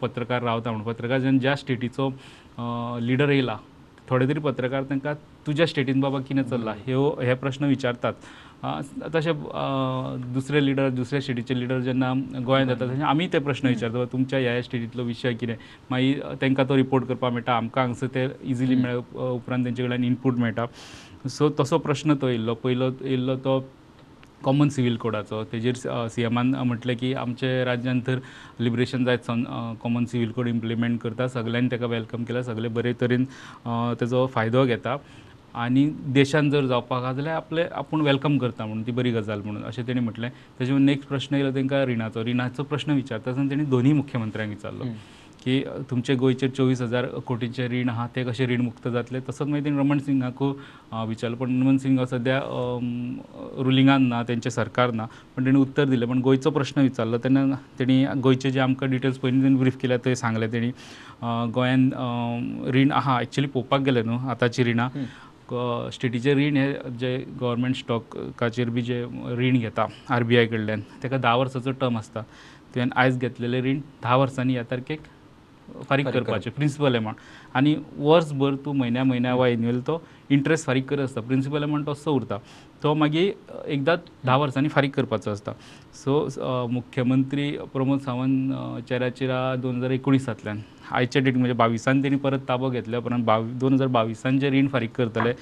पत्रकार 0.00 0.42
रावता 0.42 0.70
म्हणून. 0.70 0.86
पत्रकार 0.92 1.18
जेन्ना 1.32 1.40
ज्या 1.40 1.56
स्टेटीचो 1.56 2.08
लिडर 3.06 3.30
येयला 3.30 3.56
थोडे 4.08 4.28
तरी 4.28 4.40
पत्रकार 4.40 4.82
तांकां 4.82 5.14
तुज्या 5.46 5.66
स्टेटीन 5.66 6.00
बाबा 6.00 6.18
कितें 6.28 6.42
चल्लां 6.42 6.74
ह्यो 6.86 7.20
हे 7.22 7.34
प्रश्न 7.34 7.64
विचारतात. 7.64 8.12
अ, 8.62 8.80
तशें 9.14 9.32
दुसरे 10.34 10.64
लिडर 10.64 10.88
दुसऱ्या 10.88 11.20
स्टेटीचे 11.20 11.58
लिडर 11.60 11.78
जेन्ना 11.80 12.12
गोंयांत 12.46 12.70
येतात 12.70 12.88
तशें 12.88 13.02
आमी 13.02 13.26
ते 13.32 13.38
प्रश्न 13.38 13.68
विचारता 13.68 13.98
बाबा 13.98 14.12
तुमच्या 14.12 14.38
ह्या 14.38 14.52
ह्या 14.52 14.62
स्टेटींतलो 14.62 15.02
विशय 15.02 15.32
कितें 15.34 15.54
मागीर 15.90 16.20
तांकां 16.42 16.68
तो 16.68 16.76
रिपोर्ट 16.76 17.04
करपाक 17.04 17.32
मेळटा 17.32 17.56
आमकां 17.56 17.84
हांगसर 17.84 18.06
ते 18.14 18.26
इजिली 18.42 18.74
मेळ 18.74 18.96
उपरांत 19.18 19.64
तेंचे 19.64 19.82
कडल्यान 19.82 20.04
इनपूट 20.04 20.38
मेळटा 20.38 20.66
सो 21.28 21.50
तसो 21.60 21.78
प्रश्न 21.78 22.14
तो 22.14 22.28
येयल्लो 22.28 22.54
पयलो 22.54 22.90
येयल्लो 23.00 23.36
तो 23.36 23.58
कॉमन 24.44 24.68
सिवील 24.68 24.96
कोडाचो 24.96 25.42
तेजेर 25.52 25.74
सी 26.10 26.22
एमान 26.22 26.54
म्हटलें 26.54 26.96
की 26.96 27.12
आमचे 27.14 27.64
राज्यांत 27.64 28.02
तर 28.06 28.18
लिबरेशन 28.60 29.04
जायत 29.04 29.26
सावन 29.26 29.74
कॉमन 29.82 30.04
सिवील 30.04 30.30
कोड 30.32 30.48
इम्प्लिमेंट 30.48 31.00
करता. 31.00 31.28
सगळ्यांनी 31.28 31.70
ताका 31.72 31.86
वेलकम 31.86 32.24
केला. 32.24 32.42
सगळे 32.42 32.68
बरे 32.68 32.92
तरेन 33.00 33.24
अ, 33.64 33.92
तेजो 34.00 34.26
फायदो 34.34 34.64
घेता. 34.64 34.96
आनी 35.54 35.84
देशान 36.14 36.48
जर 36.50 36.66
जावपाक 36.66 37.02
आहा 37.02 37.12
जाल्यार 37.12 37.36
आपले 37.36 37.62
आपूण 37.76 38.00
वेलकम 38.00 38.36
करता 38.38 38.66
म्हणून 38.66 38.86
ती 38.86 38.92
बरी 38.92 39.10
गजाल 39.12 39.40
म्हणून 39.44 39.64
अशें 39.64 39.86
तेणी 39.86 40.00
म्हटलें. 40.00 40.28
तेजे 40.60 40.78
नेक्स्ट 40.78 41.08
प्रश्न 41.08 41.34
येयलो 41.36 41.54
तांकां 41.54 41.84
रिणाचो 41.86 42.24
रिणाचो 42.24 42.62
प्रश्न 42.62 42.92
विचारता 42.92 43.30
आसतना 43.30 43.50
तेणी 43.50 43.64
दोनूय 43.64 43.92
मुख्यमंत्र्यांक 43.92 44.54
विचारलो. 44.54 44.84
की 45.44 45.60
तुमचे 45.90 46.14
गोंयचेर 46.14 46.50
चोवीस 46.50 46.80
हजार 46.82 47.06
कोटीचें 47.26 47.68
रीण 47.68 47.88
आहा 47.88 48.06
ते 48.16 48.24
कशें 48.24 48.46
रीण 48.46 48.60
मुक्त 48.60 48.88
जातले? 48.88 49.20
तसोच 49.28 49.48
मागीर 49.48 49.64
तेणी 49.64 49.78
रमण 49.78 49.98
सिंगाकू 49.98 50.52
विचारलो 51.08 51.36
पण 51.36 51.60
रमण 51.62 51.76
सिंग 51.82 51.98
सद्या 52.10 52.38
रुलिंगान 53.64 54.06
ना 54.08 54.22
तेंचें 54.28 54.50
सरकार 54.50 54.90
ना 54.92 55.06
पण 55.36 55.44
तेणी 55.44 55.58
उत्तर 55.58 55.84
दिलें. 55.88 56.06
पण 56.08 56.20
गोंयचो 56.22 56.50
प्रश्न 56.50 56.80
विचारलो 56.82 57.18
तेन्ना 57.24 57.44
तेणी 57.78 58.04
गोंयचे 58.22 58.50
जे 58.50 58.60
आमकां 58.60 58.90
डिटेल्स 58.90 59.18
पयलीं 59.18 59.42
तेणी 59.42 59.54
ब्रीफ 59.58 59.76
केल्या 59.82 59.98
थंय 60.04 60.14
सांगलें 60.14 60.50
तेणी 60.52 60.70
गोंयान 61.54 61.90
रीण 62.74 62.92
आहा 62.92 63.20
एक्चुली 63.20 63.46
पळोवपाक 63.46 63.80
गेले 63.80 64.02
न्हू 64.02 64.28
आतांची 64.30 64.64
रिणां 64.64 64.88
स्टेटीचे 65.92 66.34
रीण 66.34 66.56
हे 66.56 66.72
जे 66.98 67.16
गव्हर्मेंट 67.40 67.76
स्टॉकाचेर 67.76 68.68
बी 68.70 68.82
जे 68.82 69.02
रीण 69.36 69.58
घेता 69.58 69.86
आर 70.10 70.22
बी 70.22 70.36
आय 70.36 70.46
कडल्यान 70.46 70.80
ताका 71.02 71.16
धा 71.22 71.34
वर्साचो 71.36 71.70
टर्म 71.80 71.96
आसता 71.98 72.20
तुवें 72.74 72.86
आयज 72.96 73.18
घेतलेलें 73.18 73.60
रीण 73.62 73.80
धा 74.02 74.16
वर्सांनी 74.16 74.52
ह्या 74.52 74.62
तारखेक 74.70 75.00
फारीक 75.88 76.06
करपाचें 76.08 76.50
प्रिंसिपल 76.56 76.94
एमावंट 76.96 77.16
आनी 77.56 77.74
वर्सभर 77.98 78.54
तूं 78.64 78.72
म्हयन्या 78.76 79.04
म्हयन्या 79.04 79.34
वा 79.34 79.48
एन्युअल 79.48 79.80
तो 79.86 80.02
इंट्रस्ट 80.30 80.66
फारीक 80.66 80.88
करत 80.88 81.00
आसता 81.00 81.20
प्रिंसिपल 81.20 81.62
एमावंट 81.62 81.88
तसो 81.88 82.12
उरता. 82.14 82.38
तो 82.82 82.94
मागीर 82.94 83.32
एकदां 83.70 83.96
धा 84.26 84.36
वर्सांनी 84.36 84.68
फारीक 84.68 84.94
करपाचो 84.94 85.30
आसता 85.30 85.52
सो 85.94 86.66
मुख्यमंत्री 86.70 87.50
प्रमोद 87.72 88.00
सावंत 88.00 88.52
अ, 88.52 88.80
चेराचेरा 88.88 89.40
दोन 89.62 89.76
हजार 89.76 89.90
एकोणिसांतल्यान 89.90 90.58
आयच्या 90.92 91.22
डेट 91.22 91.36
म्हणजे 91.36 91.54
बावीसान 91.56 92.02
तेणी 92.02 92.16
परत 92.24 92.38
ताबो 92.48 92.68
घेतल्या 92.70 92.98
उपरांत 93.00 93.24
बावी 93.24 93.52
दोन 93.60 93.74
हजार 93.74 93.86
बावीसान 93.88 94.38
जे 94.38 94.50
रीण 94.50 94.68
फारीक 94.72 94.90
करतले 94.96 95.32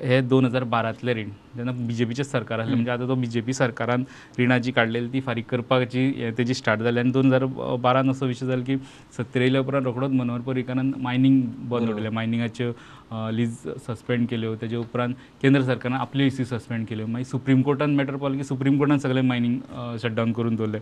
हे 0.00 0.20
दोन 0.20 0.44
हजार 0.44 0.64
बारांतले 0.74 1.14
रीण 1.14 1.28
जेन्ना 1.56 1.72
बी 1.76 1.94
जे 1.94 2.04
पीचें 2.04 2.22
सरकार 2.24 2.58
आसलें 2.60 2.74
म्हणजे 2.74 2.90
आतां 2.90 3.08
तो 3.08 3.14
बी 3.14 3.26
जे 3.26 3.40
पी 3.40 3.52
सरकारान 3.52 4.04
रिणां 4.38 4.60
जी 4.62 4.72
काडलेली 4.72 5.08
ती 5.12 5.20
फारीक 5.26 5.46
करपाची 5.50 6.06
हे 6.16 6.30
तेजी 6.38 6.54
स्टार्ट 6.54 6.80
जाली 6.82 7.00
आनी 7.00 7.10
दोन 7.12 7.26
हजार 7.26 7.44
बारान 7.80 8.10
असो 8.10 8.26
विशय 8.26 8.46
जालो 8.46 8.62
की 8.66 8.76
सत्तर 9.16 9.40
येयल्या 9.40 9.60
उपरांत 9.60 9.84
रोखडोच 9.86 10.10
मनोहर 10.10 10.40
पर्रीकारान 10.46 10.92
मायनींग 11.02 11.40
बंद 11.70 11.90
उडयलें 11.90 12.10
मायनिंगाच्यो 12.10 12.72
लीज 13.12 13.56
सस्पेंड 13.86 14.26
केल्यो 14.28 14.54
तेजे 14.60 14.76
उपरांत 14.76 15.14
केंद्र 15.42 15.62
सरकारान 15.62 16.00
आपल्यो 16.00 16.26
इसी 16.26 16.44
सस्पेंड 16.44 16.86
केल्यो 16.86 17.06
मागीर 17.06 17.26
सुप्रीम 17.26 17.62
कोर्टान 17.62 17.94
मॅटर 17.96 18.16
पावलें 18.16 18.38
की 18.38 18.44
सुप्रीम 18.44 18.78
कोर्टान 18.78 18.98
सगळें 18.98 19.22
मायनींग 19.22 19.58
शटडावन 20.02 20.32
करून 20.32 20.56
दवरलें 20.56 20.78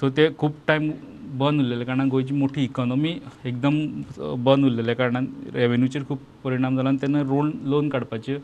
सो 0.00 0.10
ते 0.16 0.28
खूब 0.38 0.52
टायम 0.68 0.90
बंद 1.38 1.60
उरलेल्या 1.60 1.86
कारणान 1.86 2.08
गोंयची 2.08 2.34
मोठी 2.34 2.64
इकॉनॉमी 2.64 3.14
एकदम 3.44 3.78
बंद 4.44 4.64
उरलेल्या 4.64 4.94
कारणान 4.96 5.26
रेवेन्यूचेर 5.54 6.02
खूब 6.08 6.18
परिणाम 6.44 6.76
जाला 6.76 6.88
आनी 6.88 6.98
तेन्ना 7.02 7.22
लोन 7.22 7.50
लोन 7.70 7.88
काडपाचे 7.88 8.36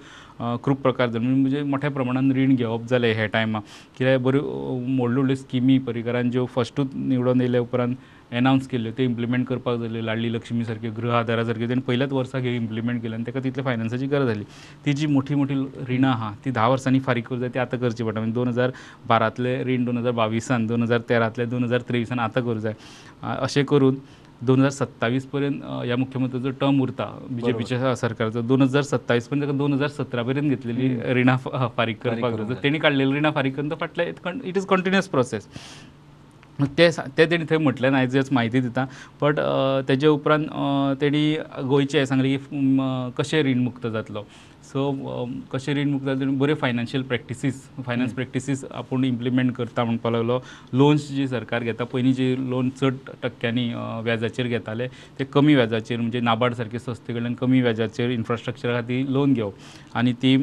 खूब 0.62 0.76
प्रकार 0.76 1.08
जाले 1.08 1.24
म्हणजे, 1.24 1.40
म्हणजे 1.40 1.62
मोठ्या 1.70 1.90
प्रमाणान 1.90 2.30
रीण 2.32 2.54
घेवप 2.54 2.86
जालें 2.90 3.12
हे 3.14 3.26
टायमा 3.26 3.60
कित्याक 3.98 4.20
बऱ्यो 4.20 4.40
व्हडल्यो 4.42 5.06
व्हडल्यो 5.14 5.36
स्किमी 5.36 5.78
पर्रीकारान 5.86 6.30
ज्यो 6.30 6.46
फस्टूच 6.54 6.94
निवडून 6.94 7.40
येयल्या 7.40 7.60
उपरांत 7.60 7.94
एनावन्स 8.32 8.66
केल्ले 8.66 8.90
ते 8.98 9.04
इम्प्लिमेंट 9.04 9.46
करपाक 9.46 9.78
जाय 9.80 10.00
लाडली 10.02 10.32
लक्ष्मी 10.32 10.64
सारके 10.64 10.90
गृह 10.96 11.14
आदारा 11.14 11.44
सारके 11.44 11.68
तेणें 11.68 11.82
पयल्याच 11.86 12.12
वर्साक 12.12 12.42
हे 12.42 12.54
इम्प्लिमेंट 12.56 13.02
केले 13.02 13.14
आनी 13.14 13.24
ताका 13.26 13.40
तितले 13.44 13.62
फायनान्साची 13.62 14.06
गरज 14.06 14.26
जाली 14.26 14.44
ती 14.84 14.92
जी 14.92 15.06
मोठी 15.06 15.34
मोठी 15.34 15.54
रिणां 15.88 16.10
आहा 16.12 16.32
ती 16.44 16.50
धा 16.50 16.66
वर्सांनी 16.68 17.00
फारीक 17.06 17.26
करूं 17.28 17.40
जाय 17.40 17.50
ती 17.54 17.58
आतां 17.58 17.80
करची 17.80 18.04
पडटा 18.04 18.20
म्हणजे 18.20 18.34
दोन 18.34 18.48
हजार 18.48 18.70
बारातले 19.08 19.62
रीण 19.64 19.84
दोन 19.84 19.98
हजार 19.98 20.12
बावीसान 20.22 20.66
दोन 20.66 20.82
हजार 20.82 21.00
तेरातले 21.08 21.46
दोन 21.46 21.64
हजार 21.64 21.80
तेविसान 21.88 22.18
आतां 22.18 22.42
करूं 22.42 22.60
जाय. 22.60 22.74
अशें 23.22 23.64
करून 23.64 23.96
दोन 24.46 24.58
हजार 24.58 24.70
सत्तावीस 24.70 25.26
पर्यंत 25.32 25.62
ह्या 25.62 25.96
मुख्यमंत्र्याचो 25.96 26.50
टर्म 26.60 26.80
उरता 26.82 27.04
बी 27.30 27.42
जे 27.42 27.52
पीच्या 27.52 27.94
सरकारचो. 27.96 28.40
दोन 28.42 28.62
हजार 28.62 28.82
सत्तावीस 28.82 29.28
पर्यंत 29.28 29.42
ताका 29.44 29.58
दोन 29.58 29.72
हजार 29.72 29.88
सतरा 29.88 30.22
पर्यंत 30.22 30.50
घेतलेली 30.50 30.88
रिणां 31.14 31.36
फारीक 31.76 32.02
करपाक 32.02 32.34
जाय. 32.34 32.56
तेणी 32.62 32.78
काडलेली 32.78 33.12
रिणां 33.14 33.32
फारीक 33.32 33.56
करून 33.56 33.74
फाटल्या 33.80 34.06
इट 34.44 34.56
इज 34.56 34.66
कंटिन्युअस 34.66 35.08
प्रोसेस 35.08 35.48
ते 36.78 36.88
ते 37.16 37.26
तेणी 37.26 37.44
थंय 37.50 37.58
म्हटलें 37.58 37.90
ना 37.90 37.98
आयज 37.98 38.30
म्हायती 38.32 38.60
दिता. 38.60 38.84
बट 39.22 39.40
तेजे 39.88 40.06
उपरांत 40.06 40.46
तेणी 41.00 41.34
गोंयचे 41.68 42.06
सांगलें 42.06 42.36
की 42.38 43.12
कशें 43.18 43.42
रीण 43.42 43.62
मुक्त 43.64 43.86
जातलो. 43.86 44.24
सो 44.72 44.90
कशें 45.52 45.72
रीण 45.74 45.90
मुक्त 45.90 46.04
जातलो? 46.06 46.32
बऱ्यो 46.38 46.54
फायनान्शियल 46.60 47.02
प्रॅक्टिसीस 47.08 47.62
फायनान्स 47.86 48.12
प्रॅक्टिसीस 48.14 48.64
आपूण 48.70 49.04
इम्प्लिमेंट 49.04 49.52
करता 49.54 49.84
म्हणपा 49.84 50.10
लागलो. 50.10 50.38
लोन्स 50.72 51.08
जी 51.12 51.26
सरकार 51.28 51.62
घेता 51.62 51.84
पयलीं 51.92 52.12
जी 52.14 52.34
लोन 52.50 52.70
चड 52.80 52.94
टक्क्यांनी 53.22 53.68
व्याजाचेर 54.04 54.46
घेताले 54.46 54.86
ते 55.18 55.24
कमी 55.32 55.54
व्याजाचेर 55.54 56.00
म्हणजे 56.00 56.20
नाबार्ड 56.20 56.54
सारके 56.54 56.78
संस्थे 56.78 57.12
कडल्यान 57.12 57.34
कमी 57.40 57.60
व्याजाचेर 57.62 58.10
इन्फ्रास्ट्रक्चरा 58.10 58.80
खातीर 58.80 59.06
लोन 59.08 59.32
घेवप 59.34 59.54
आनी 59.94 60.12
ती 60.22 60.36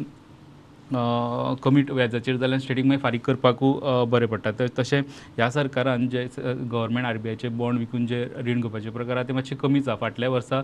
कमी 0.94 1.82
व्याजाचेर 1.90 2.36
जाल्यार 2.38 2.60
स्टेटीक 2.60 2.86
मागीर 2.86 3.00
फारीक 3.02 3.26
करपाकूय 3.26 4.06
बरें 4.12 4.28
पडटा. 4.28 4.52
तर 4.60 4.68
तशें 4.80 5.02
ह्या 5.38 5.50
सरकारान 5.52 6.08
जे 6.10 6.26
गव्हर्मेंट 6.38 7.06
आर 7.06 7.18
बी 7.18 7.30
आयचे 7.30 7.50
बॉन्ड 7.62 7.80
विकून 7.80 8.06
जे 8.08 8.24
रीण 8.38 8.62
घेवपाचे 8.62 8.90
प्रकार 8.90 9.18
आहा 9.18 9.28
ते 9.28 9.34
मातशे 9.34 9.56
कमीच 9.62 9.88
आहा 9.88 9.98
फाटल्या 10.02 10.30
वर्सा 10.30 10.62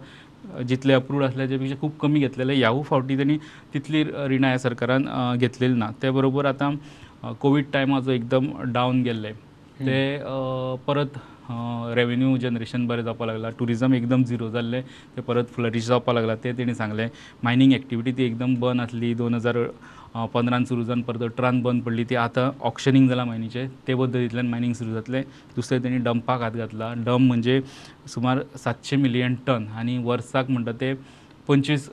जितले 0.68 0.94
अप्रूव्ड 0.94 1.26
आसले 1.26 1.48
ते 1.50 1.58
पेक्षा 1.58 1.76
खूब 1.82 1.92
कमी 2.02 2.20
घेतलेले 2.20 2.54
ह्यावू 2.56 2.82
फावटी 2.90 3.18
तेणी 3.18 3.38
तितली 3.74 4.04
रिणां 4.04 4.50
ह्या 4.50 4.60
सरकारान 4.60 5.08
घेतलेली 5.38 5.76
ना. 5.78 5.90
ते 6.02 6.10
बरोबर 6.12 6.46
आतां 6.46 6.76
कोवीड 7.42 7.66
टायमार 7.74 8.02
जो 8.02 8.12
एकदम 8.12 8.52
डावन 8.74 9.02
गेल्ले. 9.04 9.32
ते 9.80 10.20
परत 10.88 11.18
रेवेन्यू 11.98 12.38
जनरेशन 12.42 12.86
बरें 12.88 13.04
जावपाक 13.04 13.28
लागला. 13.28 13.50
टुरिजम 13.60 13.94
एकदम 13.94 14.24
झिरो 14.24 14.50
जाल्लें. 14.50 14.82
ते 15.16 15.22
परत 15.22 15.50
फ्लरीश 15.56 15.86
जावपाक 15.88 16.16
लागला. 16.16 16.36
ते 16.36 16.54
तेणी 16.58 16.74
सांगलें 16.76 17.08
मायनींग 17.44 17.74
एक्टिविटी 17.74 18.12
ती 18.18 18.24
एकदम 18.26 18.56
बंद 18.60 18.82
आसली. 18.82 19.14
दोन 19.14 19.36
हजार 19.36 19.58
पंदरान 20.16 20.64
सुरू 20.66 20.84
जावन 20.84 21.02
परत 21.02 21.24
अठरान 21.24 21.62
बंद 21.62 21.82
पडली. 21.84 22.04
ती 22.10 22.16
आतां 22.16 22.50
ऑक्शनींग 22.68 23.08
जालां 23.10 23.26
मायनीचें. 23.28 23.68
ते 23.88 23.96
पद्दतींतल्यान 23.96 24.48
मायनींग 24.50 24.74
सुरू 24.74 24.94
जातलें. 24.94 25.22
दुसरें 25.56 25.84
तेणी 25.84 25.98
डंपाक 26.04 26.42
हात 26.42 26.52
घातला. 26.52 26.94
डंप 27.06 27.28
म्हणजे 27.28 27.62
सुमार 28.14 28.42
सातशे 28.64 28.96
मिलियन 28.96 29.36
टन 29.48 29.68
आनी 29.78 29.98
वर्साक 30.04 30.50
म्हणटा 30.50 30.72
ते 30.82 30.94
पंचवीस 31.48 31.90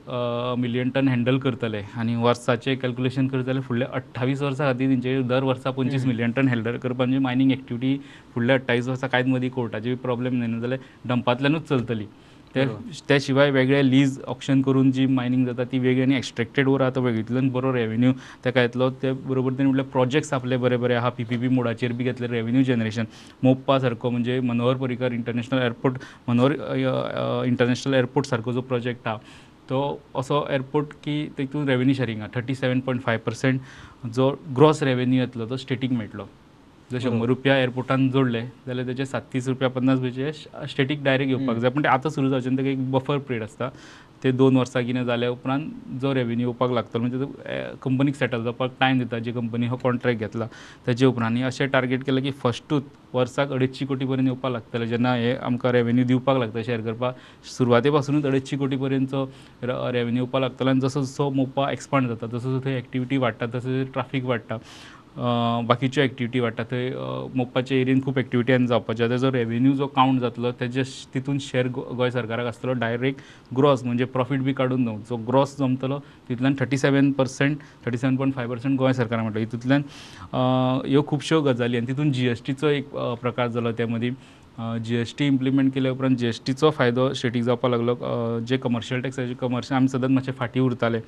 मिलियन 0.57 0.89
टन 0.89 1.07
हँडल 1.07 1.37
करतले. 1.39 1.81
आनी 1.99 2.15
वर्साचें 2.15 2.75
कॅल्क्युलेशन 2.77 3.27
करता 3.27 3.43
जाल्यार 3.45 3.63
फुडल्या 3.67 3.87
अठ्ठावीस 3.93 4.41
वर्सां 4.41 4.71
खातीर 4.71 4.89
तेंचे 4.89 5.21
दर 5.29 5.43
वर्सा 5.43 5.71
पंचवीस 5.71 6.05
मिलियन 6.05 6.31
टन 6.31 6.47
हँडल 6.47 6.77
करपा 6.77 7.03
म्हणजे 7.03 7.19
मायनींग 7.19 7.51
एक्टिविटी 7.51 7.97
फुडल्या 8.33 8.55
अठ्ठावीस 8.55 8.87
वर्सां 8.87 9.09
कांयच 9.09 9.27
मदीं 9.27 9.49
कोर्टाचे 9.49 9.95
प्रॉब्लेम 10.03 10.39
जायना 10.39 10.59
जाल्यार 10.59 11.07
डंपांतल्यानूच 11.09 11.67
चलतली. 11.69 12.05
त्या 12.55 13.17
शिवाय 13.21 13.51
वेगळे 13.51 13.81
लीज 13.89 14.19
ऑप्शन 14.27 14.61
करून 14.61 14.91
जी 14.91 15.05
मायनींग 15.05 15.45
जाता 15.45 15.63
ती 15.71 15.79
वेगळी 15.79 16.01
आनी 16.01 16.15
एक्सट्रॅक्टेड 16.15 16.67
वर 16.67 16.81
आतां 16.81 17.03
वेगळींतल्यान 17.03 17.49
बरो 17.51 17.73
रेवेन्यू 17.73 18.11
ताका 18.45 18.61
येतलो 18.61 18.89
ते 19.01 19.11
बरोबर 19.11 19.51
तेणी 19.51 19.65
म्हटल्यार 19.65 19.87
प्रोजेक्ट्स 19.91 20.33
आपले 20.33 20.57
बरे 20.57 20.77
बरे 20.77 20.93
आहा. 20.95 21.09
पी 21.09 21.23
पी 21.23 21.37
पी 21.37 21.47
मोडाचेर 21.47 21.91
बी 21.91 22.03
घेतले 22.03 22.27
रेवेन्यू 22.27 22.63
जनरेशन 22.63 23.05
मोप्पा 23.43 23.79
सारको 23.79 24.09
म्हणजे 24.09 24.39
Manohar 24.39 24.77
Parrikar 24.77 25.11
international 25.13 25.61
airport 25.61 25.97
Manohar 26.27 26.53
international 27.47 27.93
airport 27.93 28.27
सारको 28.27 28.51
जो 28.53 28.61
प्रोजेक्ट 28.61 29.07
आहा 29.07 29.17
तो 29.69 29.81
असो 30.19 30.45
एअरपोर्ट 30.49 30.93
की 31.03 31.25
तितून 31.37 31.67
रेवेन्यू 31.69 31.93
शेअरिंग 31.95 32.21
आहा 32.21 32.29
thirty 32.35 32.55
seven 32.55 32.79
point 32.79 33.01
five 33.03 33.19
percent 33.25 33.59
जो 34.13 34.29
ग्रॉस 34.57 34.83
रेवेन्यू 34.83 35.19
येतलो 35.19 35.49
तो 35.49 35.57
स्टेटीक 35.57 35.91
मेळटलो 35.91 36.27
जर 36.91 36.99
शंबर 36.99 37.27
रुपया 37.27 37.55
एअरपोर्टान 37.57 38.09
जोडले 38.11 38.41
जाल्यार 38.67 38.87
तेचे 38.87 39.05
साततीस 39.05 39.47
रुपया 39.47 39.69
पन्नास 39.75 39.99
पैसे 39.99 40.31
स्टेटीक 40.69 41.03
डायरेक्ट 41.03 41.31
येवपाक 41.31 41.57
जाय 41.57 41.69
पूण 41.71 41.83
ते 41.83 41.87
आतां 41.87 42.11
सुरू 42.11 42.29
जावचे 42.29 42.49
ताका 42.57 42.69
एक 42.69 42.91
बफर 42.91 43.17
पिरियड 43.17 43.43
आसता 43.43 43.69
ते 44.23 44.31
दोन 44.31 44.57
वर्सां 44.57 44.83
कितें 44.85 45.03
जाल्या 45.05 45.29
उपरांत 45.29 45.69
जो 46.01 46.13
रेवेन्यू 46.15 46.47
येवपाक 46.47 46.71
लागतलो 46.71 47.01
म्हणजे 47.01 47.63
कंपनीक 47.81 48.15
सेटल 48.15 48.43
जावपाक 48.43 48.71
टायम 48.79 48.99
दिता 48.99 49.19
जी 49.19 49.31
कंपनी 49.31 49.67
हो 49.67 49.77
कॉन्ट्रॅक्ट 49.83 50.19
घेतला 50.19 50.47
तेजे 50.87 51.05
उपरांत. 51.05 51.31
आनी 51.31 51.41
अशें 51.43 51.67
टार्गेट 51.69 52.03
केलें 52.05 52.21
की 52.23 52.31
फस्टूच 52.43 52.83
वर्साक 53.13 53.51
अडेचशी 53.53 53.85
कोटी 53.85 54.05
पर्यंत 54.05 54.27
येवपाक 54.27 54.51
लागतले 54.51 54.87
जेन्ना 54.87 55.13
हे 55.15 55.35
आमकां 55.35 55.71
रेवेन्यू 55.71 56.05
दिवपाक 56.05 56.37
लागता 56.39 56.63
शेअर 56.65 56.81
करपाक 56.81 57.15
सुरवाते 57.57 57.89
पासुनूच 57.91 58.25
अडेचशी 58.25 58.57
कोटी 58.57 58.77
पर्यंतचो 58.77 59.25
रेवेन्यू 59.63 60.23
येवपाक 60.23 60.41
लागतलो 60.41 60.69
आनी 60.69 60.79
जसो 60.87 61.01
जसो 61.01 61.29
मोपा 61.29 61.69
एक्सपांड 61.71 62.07
जाता 62.07 62.27
तसो 62.27 62.39
जसो 62.39 62.59
थंय 62.65 62.77
एक्टिविटी 62.77 63.17
वाडटा 63.17 63.45
तसो 63.55 63.83
ट्राफीक 63.93 64.23
वाडटा 64.25 64.57
बाकीच्यो 65.17 66.03
एक्टिविटी 66.03 66.39
वाडटा 66.39 66.63
थंय 66.71 66.89
अं, 66.89 67.51
एरियेन 67.71 67.99
खूब 68.01 68.17
एक्टिविटी 68.19 68.53
आनी 68.53 68.67
जावपाच्यो 68.67 69.07
तेजो 69.09 69.29
रेवेन्यू 69.31 69.73
जो 69.75 69.87
कावंट 69.95 70.19
जातलो 70.21 70.51
तेजे 70.59 70.83
तितून 71.13 71.37
शेअर 71.39 71.67
गोंय 71.67 72.11
सरकाराक 72.11 72.45
आसतलो 72.47 72.73
डायरेक्ट 72.81 73.21
ग्रॉस 73.57 73.83
म्हणजे 73.83 74.05
प्रॉफीट 74.13 74.41
बी 74.43 74.53
काडून 74.53 74.83
न्हू 74.83 74.97
जो 75.09 75.15
ग्रॉस 75.27 75.57
जमतलो 75.59 75.99
तितूंतल्यान 75.99 76.55
thirty 76.59 76.77
seven 76.77 77.11
percent 77.17 77.57
thirty 77.85 77.97
seven 77.97 78.15
point 78.15 78.33
five 78.35 78.49
percent 78.51 78.77
Goa 78.79 78.93
सरकारान 78.93 79.23
म्हटलं. 79.25 79.39
हितूंतल्यान 79.39 79.83
ह्यो 80.89 81.01
खुबश्यो 81.07 81.41
गजाली 81.41 81.77
आनी 81.77 81.87
तितून 81.87 82.11
जी 82.11 82.27
एस 82.27 82.41
टीचो 82.47 82.67
एक 82.67 82.89
प्रकार 83.21 83.47
जालो 83.47 83.71
त्या 83.77 83.87
मदीं 83.87 84.11
जी 84.85 84.95
एस 84.95 85.13
टी 85.17 85.27
इम्प्लिमेंट 85.27 85.73
केल्या 85.73 85.91
उपरांत 85.91 86.15
जी 86.17 86.27
एस 86.27 86.41
टीचो 86.47 86.69
फायदो 86.77 87.11
स्टेटीक 87.13 87.43
जावपाक 87.43 87.71
लागलो. 87.71 87.95
जे 88.47 88.57
कमर्शियल 88.57 89.01
टॅक्साचे 89.01 89.33
कमर्शियल 89.41 89.77
आमी 89.77 89.87
सदांच 89.87 90.11
मातशे 90.11 90.31
फाटीं 90.39 90.61
उरताले. 90.61 90.99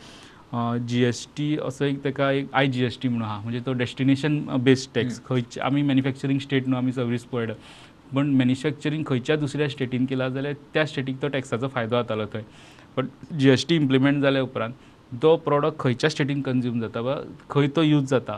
जी 0.88 1.04
एस 1.04 1.28
टी 1.38 1.56
असो 1.64 1.86
एक 1.86 2.04
ताका 2.04 2.32
एक 2.32 2.54
आय 2.54 2.68
जी 2.68 2.84
एस 2.86 2.98
टी 3.02 3.08
म्हणून 3.08 3.28
आहा 3.28 3.40
म्हणजे 3.42 3.60
तो 3.66 3.74
डेस्टिनेशन 3.74 4.40
बेस्ड 4.64 4.90
टॅक्स 4.96 5.20
खंयचे 5.26 5.62
आमी 5.62 5.82
मॅन्युफॅक्चरींग 5.82 6.40
स्टेट 6.40 6.68
न्हू 6.68 6.78
आमी 6.78 6.92
सर्वीस 6.94 7.24
पळयला 7.32 7.54
पण 8.16 8.30
मॅन्युफॅक्चरींग 8.36 9.04
खंयच्या 9.08 9.36
दुसऱ्या 9.36 9.70
स्टेटीन 9.70 10.06
केला 10.06 10.30
जाल्यार 10.30 10.54
त्या 10.74 10.86
स्टेटीक 10.86 11.22
तो 11.22 11.28
टॅक्साचो 11.28 11.68
फायदो 11.68 11.96
जातालो 11.96 12.26
थंय. 12.34 12.44
But 12.98 13.06
G 13.40 13.50
S 13.50 13.66
T 13.70 13.76
implement 13.76 14.22
जाल्या 14.22 14.42
उपरांत 14.42 14.74
तो 15.22 15.36
प्रॉडक्ट 15.46 15.80
खंयच्या 15.80 16.10
स्टेटीन 16.10 16.42
कन्ज्यूम 16.42 16.80
जाता 16.82 17.02
वा 17.02 17.16
खंय 17.50 17.68
तो 17.76 17.82
यूज 17.84 18.10
जाता 18.10 18.38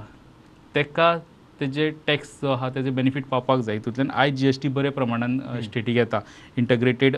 तेका 0.76 1.18
तेजे 1.60 1.90
टॅक्स 2.08 2.30
जो 2.42 2.52
आहा 2.52 2.70
तेजे 2.76 2.90
बेनिफीट 2.98 3.26
पावपाक 3.30 3.60
जाय 3.60 3.76
हितूंतल्यान 3.76 4.10
आय 4.22 4.32
जी 4.32 4.48
एस 4.48 4.60
टी 4.64 4.68
बऱ्या 4.78 4.92
प्रमाणान 4.92 5.40
स्टेटीक 5.64 5.98
येता 5.98 6.20
integrated 6.58 7.18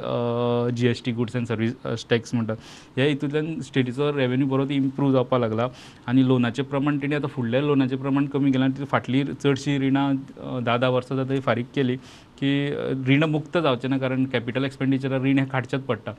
G 0.75 0.87
S 0.87 1.01
T 1.05 1.11
goods 1.11 1.35
and 1.35 1.45
service 1.47 2.05
tax 2.09 2.33
म्हणटात 2.33 2.57
ह्या 2.97 3.05
हितूंतल्यान 3.05 3.59
स्टेटीचो 3.67 4.11
रेवेन्यू 4.15 4.47
बरो 4.47 4.65
इम्प्रूव 4.71 5.11
जावपाक 5.11 5.41
लागला. 5.41 5.67
आनी 6.07 6.27
लोनाचें 6.27 6.63
प्रमाण 6.63 6.97
तेणी 7.01 7.15
आतां 7.15 7.29
फुडल्या 7.29 7.61
लोनाचें 7.61 7.97
प्रमाण 7.97 8.25
कमी 8.33 8.51
केलां. 8.51 8.69
आनी 8.69 8.85
फाटलीं 8.91 9.23
चडशीं 9.43 9.79
रिणां 9.79 10.61
धा 10.65 10.77
धा 10.77 10.89
वर्सां 10.89 11.17
जाता 11.17 11.39
फारीक 11.45 11.65
केली 11.75 11.95
की 12.39 12.49
रीण 13.07 13.23
मुक्त 13.29 13.57
जावचें 13.57 13.89
ना 13.89 13.97
कारण 13.97 14.25
कॅपिटल 14.33 14.65
एक्सपेंडिचरार 14.65 15.21
रीण 15.21 15.39
हें 15.39 15.47
काडचेंच 15.47 15.83
पडटा. 15.83 16.11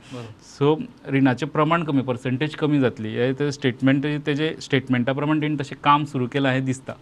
सो 0.57 0.75
रिणाचें 1.11 1.47
प्रमाण 1.47 1.83
कमी 1.83 2.01
पर्संटेज 2.01 2.55
कमी 2.55 2.79
जातली. 2.79 3.15
हे 3.15 3.31
ते 3.39 3.51
स्टेटमेंट 3.51 4.05
तेजे 4.25 4.55
स्टेटमेंटा 4.61 5.13
प्रमाण 5.13 5.41
तेणी 5.41 5.55
तशें 5.59 5.75
काम 5.83 6.03
सुरू 6.05 6.27
केलां 6.33 6.53
हें 6.53 6.65
दिसता. 6.65 6.93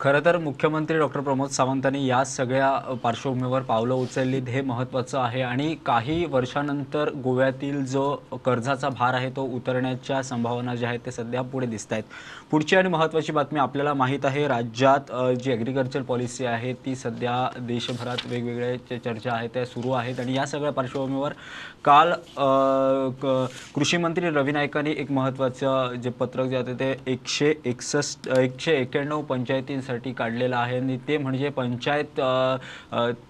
खरं 0.00 0.20
तर 0.20 0.36
मुख्यमंत्री 0.38 0.98
डॉक्टर 0.98 1.20
प्रमोद 1.20 1.50
सावंतांनी 1.50 2.04
या 2.06 2.22
सगळ्या 2.24 2.70
पार्श्वभूमीवर 3.02 3.62
पावलं 3.62 3.94
उचललीत 3.94 4.48
हे 4.48 4.60
महत्त्वाचं 4.60 5.18
आहे. 5.18 5.40
आणि 5.42 5.74
काही 5.86 6.24
वर्षानंतर 6.24 7.10
गोव्यातील 7.24 7.84
जो 7.84 8.04
कर्जाचा 8.44 8.88
भार 8.88 9.14
आहे 9.14 9.30
तो 9.36 9.44
उतरण्याच्या 9.56 10.22
संभावना 10.22 10.74
ज्या 10.74 10.88
आहेत 10.88 11.00
ते 11.06 11.10
सध्या 11.10 11.42
पुढे 11.42 11.66
दिसत 11.66 11.92
आहेत 11.92 12.02
पुढची 12.50 12.76
आणि 12.76 12.88
महत्त्वाची 12.88 13.32
बातमी 13.32 13.58
आपल्याला 13.60 13.92
माहीत 13.94 14.24
आहे 14.24 14.46
राज्यात 14.48 15.10
जी 15.42 15.50
ॲग्रिकल्चर 15.52 16.02
पॉलिसी 16.02 16.44
आहे 16.44 16.72
ती 16.84 16.94
सध्या 16.94 17.48
देशभरात 17.58 18.26
वेगवेगळ्या 18.26 18.74
जे 18.90 18.98
चर्चा 18.98 19.32
आहेत 19.32 19.48
त्या 19.54 19.64
सुरू 19.66 19.90
आहेत 19.90 20.20
आणि 20.20 20.36
या 20.36 20.46
सगळ्या 20.46 20.72
पार्श्वभूमीवर 20.72 21.32
काल 21.84 22.12
क- 23.22 23.46
कृषी 23.74 23.96
मंत्री 23.96 24.30
रवी 24.30 24.52
नायकांनी 24.52 24.90
एक 24.90 25.10
महत्त्वाचं 25.10 25.94
जे 25.94 26.10
पत्रक 26.10 26.46
जे 26.46 26.56
आहे 26.56 26.74
ते 26.74 26.90
एकशे 27.06 27.52
एकसष्ट 27.64 28.28
एकशे 28.38 28.76
एक्याण्णव 28.76 29.22
पंचायतींसाठी 29.22 30.12
काढलेलं 30.12 30.56
आहे 30.56 30.78
आणि 30.78 30.96
ते 31.08 31.18
म्हणजे 31.18 31.48
पंचायत 31.48 32.20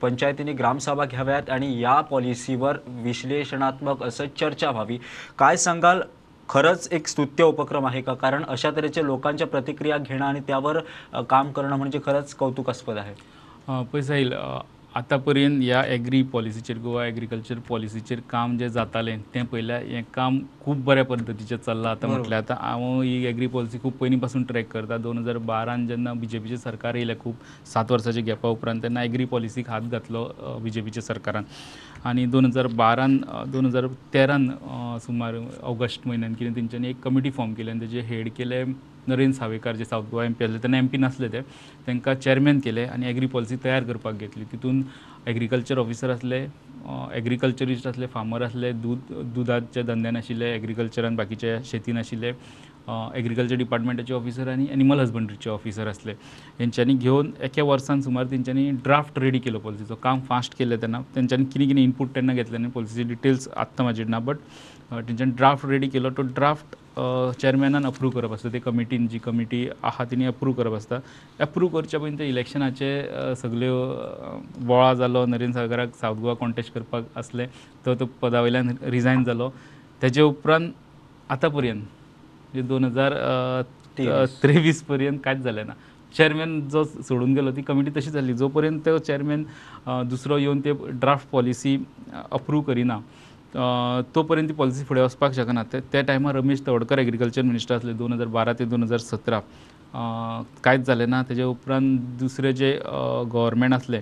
पंचायतीने 0.03 0.53
ग्रामसभा 0.53 1.05
घ्याव्यात 1.05 1.51
आणि 1.51 1.81
या 1.81 2.01
पॉलिसीवर 2.01 2.77
विश्लेषणात्मक 3.03 4.03
असं 4.03 4.25
चर्चा 4.41 4.71
व्हावी. 4.71 4.99
काय 5.39 5.57
सांगाल 5.57 6.01
खरंच 6.49 6.89
एक 6.93 7.09
स्तुत्य 7.09 7.45
उपक्रम 7.45 7.87
आहे 7.87 8.01
का? 8.03 8.15
कारण 8.15 8.45
अशा 8.49 8.71
तऱ्हेच्या 8.77 9.03
लोकांच्या 9.05 9.47
प्रतिक्रिया 9.47 9.99
घेणं 9.99 10.25
आणि 10.25 10.41
त्यावर 10.47 10.79
काम 11.31 11.51
करणं 11.53 11.77
म्हणजे 11.77 11.99
खरंच 12.07 12.35
कौतुकास्पद 12.35 12.99
आहे. 12.99 13.15
पळय 13.93 14.03
साहिल 14.03 14.33
अ, 14.35 14.59
आतां 14.97 15.19
पर्यंत 15.21 15.63
ह्या 15.63 15.83
एग्री 15.95 16.21
पॉलिसीचेर 16.33 16.79
गोवा 16.83 17.05
एग्रीकल्चर 17.07 17.59
पॉलिसीचेर 17.69 18.21
काम 18.31 18.57
जें 18.59 18.69
जातालें 18.69 19.19
तें 19.35 19.45
पयल्या 19.47 19.77
हें 19.79 20.03
काम 20.15 20.39
खूब 20.61 20.83
बऱ्या 20.85 21.05
पद्दतीचें 21.05 21.57
चल्लां. 21.57 21.93
आतां 21.93 22.11
म्हटल्यार 22.11 22.43
आतां 22.43 22.57
हांव 22.61 23.01
ही 23.03 23.25
एग्री 23.27 23.47
पॉलिसी 23.57 23.79
खूब 23.83 23.93
पयलीं 24.01 24.19
पासून 24.21 24.45
ट्रॅक 24.45 24.69
करता 24.73 24.97
दोन 25.07 25.19
हजार 25.19 25.39
बारान 25.53 25.87
जेन्ना 25.89 26.13
बी 26.21 26.27
जे 26.27 26.39
पीचें 26.39 26.57
सरकार 26.57 26.95
येयलें 26.95 27.15
खूब 27.21 27.35
सात 27.75 27.93
वर्साच्या 27.93 28.23
गॅपा 28.27 28.49
उपरांत 28.49 28.83
तेन्ना 28.83 29.03
एग्री 29.05 29.25
पॉलिसीक 29.35 29.69
हात 29.71 29.83
घातलो 29.91 30.25
बी 30.63 30.71
जे 30.71 30.81
पीच्या 30.83 31.03
सरकारान. 31.03 31.45
आनी 32.07 32.27
दोन 32.31 32.45
हजार 32.47 32.67
बारान 32.79 33.17
दोन 33.53 33.67
हजार 33.67 33.87
तेरान 34.13 34.49
सुमार 35.05 35.35
ऑगस्ट 35.71 36.07
म्हयन्यान 36.07 36.35
कितें 36.39 36.55
तेंच्यांनी 36.55 36.89
एक 36.89 37.01
कमिटी 37.03 37.31
फॉर्म 37.39 37.55
केली 37.55 37.71
आनी 37.71 37.81
तेजें 37.81 38.03
हेड 38.09 38.29
केले 38.37 38.63
नरेंद्र 39.09 39.37
सावेकार 39.39 39.77
जे 39.77 39.85
सावथ 39.85 40.11
गोवा 40.11 40.25
एम 40.25 40.33
पी 40.39 40.45
आसले 40.45 40.59
तेन्ना 40.63 40.79
एम 40.79 40.87
पी 40.93 40.99
नासले 40.99 41.29
ते. 41.33 41.41
तांकां 41.87 42.15
चॅरमॅन 42.15 42.59
केले 42.65 42.85
आनी 42.87 43.07
एग्री 43.09 43.27
पॉलिसी 43.35 43.57
तयार 43.65 43.85
करपाक 43.85 44.15
घेतली. 44.15 44.45
तितून 44.53 44.83
एग्रीकल्चर 45.29 45.79
ऑफिसर 45.79 46.11
आसले 46.11 46.47
एग्रीकल्चरिस्ट 47.17 47.87
आसले 47.87 48.07
फार्मर 48.13 48.43
आसले 48.43 48.71
दूद 48.73 49.13
दुदाच्या 49.35 49.83
धंद्यान 49.87 50.17
आशिल्ले 50.17 50.55
एग्रीकल्चरान 50.55 51.17
बाकीच्या 51.17 51.59
शेतीन 51.71 51.99
आशिल्ले 51.99 52.33
एग्रीकल्चर 53.17 53.57
डिपार्टमेंटाचे 53.57 54.15
ऑफिसर 54.15 54.49
आनी 54.49 54.67
एनिमल 54.73 55.01
हजबंड्रीचे 55.01 55.51
ऑफिसर 55.51 55.89
आसले 55.89 56.13
हेंच्यांनी 56.59 56.95
घेवन 56.95 57.31
एके 57.43 57.63
वर्सान 57.63 58.01
सुमार 58.01 58.27
तेंच्यांनी 58.31 58.71
ड्राफ्ट 58.85 59.19
रेडी 59.19 59.39
केलो 59.39 59.59
पॉलिसीचो 59.59 59.95
काम 60.03 60.21
फास्ट 60.29 60.59
केलें 60.59 60.77
तेन्ना 60.83 61.01
तेंच्यांनी 61.15 61.47
कितें 61.53 61.67
कितें 61.69 61.83
इनपूट 61.83 62.15
तेन्ना 62.15 62.35
घेतले 62.35 62.57
आनी 62.57 62.69
पॉलिसीचे 62.75 63.09
डिटेल्स 63.09 63.49
आत्तां 63.57 63.85
म्हाजेर 63.85 64.07
ना 64.07 64.19
बट 64.19 64.37
तेंच्यांनी 64.93 65.35
ड्राफ्ट 65.37 65.67
रेडी 65.67 65.89
केलो. 65.89 66.11
तो 66.11 66.23
ड्राफ्ट 66.23 66.77
चॅरमॅनान 67.41 67.85
अप्रूव 67.87 68.11
करप 68.11 68.33
आसता 68.33 68.49
ते 68.53 68.59
कमिटीन 68.59 69.07
जी 69.09 69.19
कमिटी 69.25 69.67
आहा 69.85 70.05
तिणी 70.11 70.25
अप्रूव 70.27 70.55
करप 70.55 70.75
आसता 70.75 70.99
अप्रूव 71.41 71.69
करच्या 71.77 72.01
पयलीं 72.01 72.19
ते 72.19 72.29
इलेक्शनाचे 72.29 72.91
सगल्यो 73.43 73.77
बोळा 74.67 74.93
जालो 74.95 75.25
नरेंद्र 75.27 75.59
सागराक 75.59 75.95
सावथ 76.01 76.21
गोवा 76.21 76.35
कॉन्टेस्ट 76.41 76.75
करपाक 76.75 77.05
आसले 77.19 77.47
तो 77.87 77.95
तो 78.01 78.09
पदा 78.23 78.41
वयल्यान 78.41 78.75
रिजायन 78.91 79.25
जालो 79.25 79.51
तेजे 80.03 80.23
उपरांत 80.23 80.71
आतां 81.31 81.51
पर्यंत 81.51 81.98
म्हणजे 82.53 82.69
दोन 82.69 82.85
हजार 82.85 83.13
तेवीस. 83.99 84.41
त्रेवीस 84.43 84.83
पर्यंत 84.83 85.19
कांयच 85.25 85.43
जालें 85.43 85.65
ना. 85.67 85.73
चॅरमॅन 86.15 86.61
जो 86.73 86.83
सोडून 86.85 87.35
गेलो 87.35 87.51
ती 87.57 87.63
कमिटी 87.63 87.91
तशी 87.97 88.11
जाली 88.11 88.35
जो 88.35 88.49
पर्यंत 88.49 88.81
तो 88.87 88.99
चॅरमॅन 88.99 89.43
दुसरो 90.09 90.37
येवन 90.39 90.61
ते 90.65 90.73
ड्राफ्ट 90.91 91.29
पॉलिसी 91.31 91.77
अप्रूव 92.33 92.63
करिना 92.63 92.99
तो 94.15 94.23
पर्यंत 94.23 94.49
ती 94.49 94.55
पॉलिसी 94.55 94.85
फुडें 94.85 95.03
वचपाक 95.03 95.33
शकना 95.35 95.63
त्या 95.73 96.01
टायमार 96.01 96.35
रमेश 96.37 96.63
तवडकर 96.67 96.99
एग्रीकल्चर 96.99 97.43
मिनिस्टर 97.43 97.75
आसले 97.75 97.93
दोन 98.01 98.13
हजार 98.13 98.27
बारा 98.37 98.53
ते 98.59 98.65
दोन 98.65 98.83
हजार 98.83 98.99
सतरा 98.99 99.41
कांयच 100.65 100.87
जालें 100.87 101.07
ना. 101.07 101.23
तेजे 101.29 101.43
उपरांत 101.43 101.99
दुसरे 102.21 102.53
जे 102.53 102.73
गव्हर्मेंट 102.85 103.75
आसले 103.75 104.01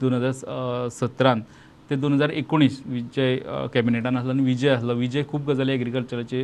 दोन 0.00 0.14
हजार 0.14 0.88
सतरान 0.92 1.42
ते 1.90 1.96
दोन 1.96 2.12
हजार 2.12 2.30
एकोणीस 2.30 2.80
विजय 2.86 3.36
कॅबिनेटान 3.74 4.16
आसलो 4.16 4.30
आनी 4.30 4.42
विजय 4.44 4.68
आसलो 4.70 4.94
विजय 4.94 5.22
खूब 5.28 5.48
गजाली 5.50 5.72
एग्रीकल्चराचे 5.72 6.42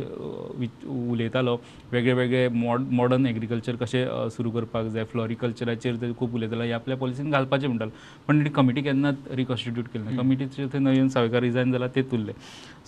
उलयतालो 1.11 1.55
वेगळे 1.91 2.13
वेगळे 2.19 2.47
मॉड 2.53 2.81
मॉडर्न 2.99 3.25
एग्रीकल्चर 3.27 3.75
कशें 3.81 4.29
सुरू 4.35 4.49
करपाक 4.51 4.85
जाय 4.93 5.03
फ्लॉरिकल्चराचेर 5.11 5.95
ते 6.01 6.11
खूब 6.19 6.35
उलयतालो 6.35 6.63
हे 6.63 6.71
आपल्या 6.79 6.97
पॉलिसीन 6.97 7.29
घालपाचें 7.31 7.67
म्हणटालो. 7.67 7.91
पण 8.27 8.43
ती 8.45 8.49
कमिटी 8.55 8.81
केन्नाच 8.81 9.15
रिकॉन्स्टिट्यूट 9.35 9.85
केली 9.93 10.03
ना 10.09 10.21
कमिटीचे 10.21 10.65
थंय 10.73 10.79
नवीन 10.79 11.07
सावेकार 11.09 11.41
रिजायन 11.41 11.71
जाला 11.71 11.87
ते 11.95 12.03
उरले 12.13 12.33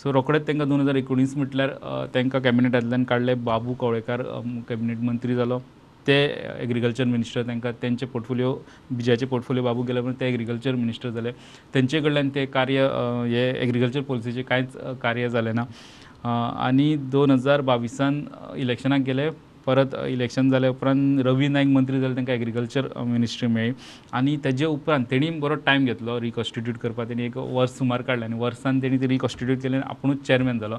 सो 0.03 0.13
रोखडेच 0.13 0.47
तांकां 0.47 0.69
दोन 0.69 0.81
हजार 0.81 0.95
एकोणीस 0.95 1.37
म्हटल्यार 1.37 1.69
तांकां 2.15 2.41
कॅबिनेटांतल्यान 2.41 3.03
काडले 3.09 3.33
बाबू 3.49 3.73
कवळेकार 3.81 4.21
कॅबिनेट 4.69 4.97
मंत्री 5.09 5.35
जालो 5.35 5.59
ते 6.07 6.15
एग्रीकल्चर 6.61 7.05
मिनिस्टर 7.05 7.43
तांकां 7.47 7.71
तेंचे 7.81 8.05
पोर्टफोलियो 8.05 8.53
बिजाचे 8.97 9.25
पोर्टफोलियो 9.31 9.63
बाबू 9.63 9.81
गेले 9.87 10.01
म्हणून 10.01 10.19
ते 10.19 10.27
एग्रीकल्चर 10.27 10.75
मिनिस्टर 10.75 11.09
जाले 11.17 11.31
तेंचे 11.73 11.99
कडल्यान 12.01 12.29
ते 12.35 12.45
कार्य 12.53 12.87
हे 13.31 13.49
एग्रीकल्चर 13.63 14.01
पॉलिसीचे 14.07 14.41
कांयच 14.49 14.77
कार्य 15.01 15.29
जालें 15.29 15.53
ना. 15.55 15.63
आनी 16.67 16.95
दोन 17.11 17.31
हजार 17.31 17.61
बावीसान 17.61 18.23
इलेक्शनाक 18.57 19.01
गेले. 19.05 19.29
परत 19.65 19.95
इलेक्शन 20.07 20.49
जाले 20.49 20.67
उपरांत 20.67 21.19
रवी 21.25 21.47
नायक 21.47 21.67
मंत्री 21.67 21.99
जाले 21.99 22.15
तांकां 22.15 22.35
एग्रीकल्चर 22.35 22.87
मिनिस्ट्री 23.05 23.47
मेळ्ळी 23.51 23.73
आनी 24.15 24.35
तेजे 24.43 24.65
उपरांत 24.65 25.05
तेणी 25.11 25.29
बरो 25.39 25.55
टायम 25.65 25.85
घेतलो 25.85 26.19
रिकॉन्स्टिट्यूट 26.21 26.77
करपाक 26.81 27.09
तेणी 27.09 27.25
एक 27.25 27.37
वर्स 27.37 27.77
सुमार 27.77 28.01
काडलें 28.07 28.25
आनी 28.25 28.39
वर्सान 28.39 28.81
तेणी 28.81 28.97
ते 29.01 29.07
रिकॉन्स्टिट्यूट 29.07 29.61
केलें 29.63 29.77
आनी 29.77 29.89
आपुणूच 29.89 30.25
चॅरमॅन 30.27 30.59
जालो 30.59 30.77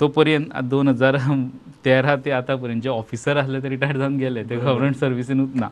तो 0.00 0.08
पर्यंत 0.16 0.56
दोन 0.70 0.88
हजार 0.88 1.18
तेरा 1.84 2.14
ते 2.24 2.30
आतां 2.30 2.56
पर्यंत 2.58 2.82
जे 2.82 2.88
ऑफिसर 2.88 3.38
आसले 3.38 3.60
ते 3.60 3.68
रिटायर 3.68 3.96
जावन 3.98 4.16
गेले 4.18 4.42
ते 4.50 4.56
गव्हर्मेंट 4.56 4.96
सर्विसीनूच 4.96 5.54
ना 5.62 5.68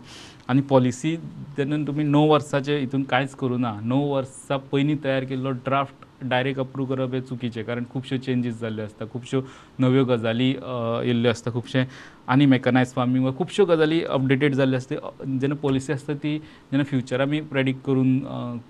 आनी 0.50 0.61
पॉलिसी 0.71 1.17
जेन्ना 1.57 1.76
तुमी 1.87 2.05
णव 2.05 2.26
वर्साचे 2.33 2.79
हितून 2.79 3.02
कांयच 3.11 3.35
करूं 3.41 3.59
ना 3.59 3.73
णव 3.83 4.02
वर्सां 4.14 4.59
पयलीं 4.73 4.97
तयार 5.05 5.25
केल्लो 5.31 5.50
ड्राफ्ट 5.67 6.01
डायरेक्ट 6.29 6.61
अप्रूव 6.61 6.87
करप 6.87 7.14
हें 7.14 7.21
चुकीचें 7.21 7.64
कारण 7.64 7.85
खुबश्यो 7.93 8.19
चेंजीस 8.19 8.61
जाल्ल्यो 8.61 8.85
आसता 8.85 9.07
खुबश्यो 9.12 9.41
नव्यो 9.80 10.04
गजाली 10.04 10.49
येयल्ल्यो 10.49 11.30
आसता 11.30 11.50
खुबशे 11.52 11.85
आनी 12.32 12.47
मेकनायज 12.47 12.93
फार्मींग 12.95 13.25
वा 13.25 13.30
खुबश्यो 13.39 13.65
गजाली 13.67 14.02
अपडेटेड 14.17 14.54
जाल्ल्यो 14.54 14.78
आसता 14.78 15.11
जेन्ना 15.41 15.56
पॉलिसी 15.63 15.93
आसता 15.93 16.15
ती 16.23 16.37
जेन्ना 16.39 16.85
फ्युचर 16.91 17.21
आमी 17.21 17.41
प्रेडिक्ट 17.52 17.85
करून 17.87 18.19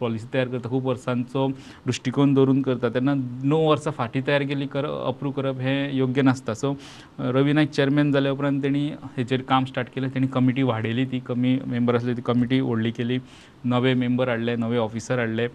पॉलिसी 0.01 0.27
तयार 0.35 0.49
करता 0.49 0.69
खूब 0.69 0.87
वर्सांचो 0.87 1.47
दृश्टिकोन 1.87 2.35
दवरून 2.35 2.63
करता 2.63 2.89
तेन्ना 2.95 3.15
णव 3.15 3.69
वर्सां 3.69 3.93
फाटीं 3.97 4.23
तयार 4.27 4.43
केली 4.49 4.67
कर 4.73 4.85
अप्रूव 4.85 5.33
करप 5.33 5.61
हें 5.61 5.93
योग्य 5.97 6.23
नासता. 6.23 6.55
सो 6.55 6.75
रवी 7.19 7.53
नायक 7.53 7.71
चॅरमॅन 7.71 8.13
जाल्या 8.13 8.33
उपरांत 8.33 8.63
तेणी 8.63 8.87
हेचेर 9.17 9.43
काम 9.49 9.65
स्टार्ट 9.65 9.89
केलें. 9.95 10.09
तेणी 10.15 10.27
कमिटी 10.33 10.63
वाडयली 10.63 11.05
ती 11.13 11.19
कमी 11.27 11.59
मेंबर 11.67 11.95
आसली 11.95 12.15
ती 12.17 12.23
कमिटी 12.27 12.61
व्हडली 12.61 12.91
केली. 12.91 13.19
नवे 13.65 13.95
मेंबर 13.95 14.29
हाडले 14.29 14.55
नवे 14.57 14.77
ऑफिसर 14.79 15.19
हाडले 15.19 15.47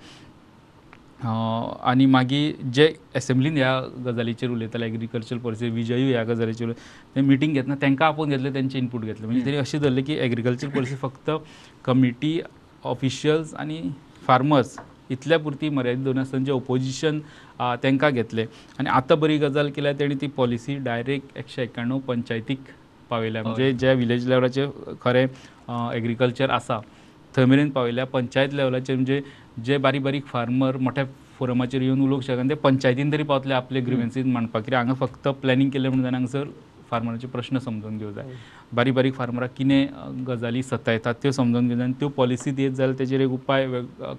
आनी 1.25 2.05
मागीर 2.05 2.65
जे 2.73 2.85
एसेंब्लीन 3.15 3.55
ह्या 3.57 3.79
गजालीचेर 4.05 4.49
उलयताले 4.49 4.85
एग्रीकल्चर 4.85 5.37
पॉलिसी 5.43 5.69
विजयूय 5.69 6.11
ह्या 6.11 6.23
गजालीचेर 6.23 6.71
ते 7.15 7.21
मिटींग 7.21 7.53
घेतना 7.53 7.75
तांकां 7.81 8.07
आपोवन 8.07 8.29
घेतले 8.29 8.53
तेंचे 8.53 8.77
इनपूट 8.77 9.01
घेतले. 9.05 9.25
म्हणजे 9.25 9.45
तेणी 9.45 9.57
अशें 9.57 9.79
धरलें 9.81 10.03
की 10.05 10.17
एग्रीकल्चर 10.25 10.69
पॉलिसी 10.75 10.95
फक्त 11.01 11.31
कमिटी 11.85 12.39
ऑफिशियल्स 12.85 13.53
आनी 13.59 13.81
फार्मर्स 14.27 14.77
इतल्या 15.11 15.39
पुरती 15.39 15.69
मर्यादीत 15.69 16.03
दवरून 16.03 16.19
आसतना 16.19 16.43
जे 16.45 16.51
ओपोजिशन 16.51 17.19
तांकां 17.83 18.11
घेतले. 18.11 18.45
आनी 18.79 18.89
आतां 18.89 19.19
बरी 19.19 19.37
गजाल 19.37 19.69
केल्या 19.75 19.93
तेणी 19.99 20.15
ती 20.21 20.27
पॉलिसी 20.37 20.75
डायरेक्ट 20.85 21.37
एकशे 21.37 21.61
एक्याण्णव 21.63 21.99
पंचायतीक 22.07 22.59
पावयल्या 23.09 23.43
म्हणजे 23.43 23.71
जे 23.73 23.93
विलेज 23.95 24.27
लेवलाचेर 24.29 24.67
खरें 25.01 25.25
एग्रीकल्चर 25.95 26.49
आसा 26.49 26.79
थंय 27.35 27.45
मेरेन 27.45 27.69
पावयल्या 27.69 28.05
पंचायत 28.05 28.53
लेवलाचेर 28.53 28.95
म्हणजे 28.95 29.21
जे 29.65 29.77
बारीक 29.77 30.03
बारीक 30.03 30.25
फार्मर 30.25 30.77
मोठ्या 30.77 31.03
फोरमाचेर 31.37 31.81
येवन 31.81 32.01
उलोवंक 32.01 32.23
शकना 32.23 32.49
ते 32.49 32.55
पंचायतीन 32.63 33.11
तरी 33.11 33.23
पावतले 33.23 33.53
आपले 33.53 33.81
ग्रिवेन्सीस 33.81 34.25
मांडपाक. 34.25 34.63
कित्याक 34.63 34.85
हांगा 34.85 35.05
फक्त 35.05 35.27
प्लॅनिंग 35.41 35.69
केलें 35.69 35.89
म्हणून 35.89 36.03
जायना 36.03 36.17
हांगासर 36.17 36.43
फार्मराचे 36.91 37.27
प्रश्न 37.27 37.57
समजून 37.59 37.97
घेवंक 37.97 38.15
जाय. 38.15 38.25
बारीक 38.73 38.93
बारीक 38.93 39.13
फार्मराक 39.13 39.51
कितें 39.57 40.25
गजाली 40.27 40.63
सतायतात 40.63 41.15
त्यो 41.21 41.31
समजून 41.31 41.67
घेवंक 41.67 41.77
जाय. 41.77 41.85
आनी 41.85 41.93
त्यो 41.99 42.09
पॉलिसी 42.17 42.51
दित 42.51 42.71
जाल्यार 42.71 42.97
तेजेर 42.99 43.21
एक 43.21 43.31
उपाय 43.31 43.67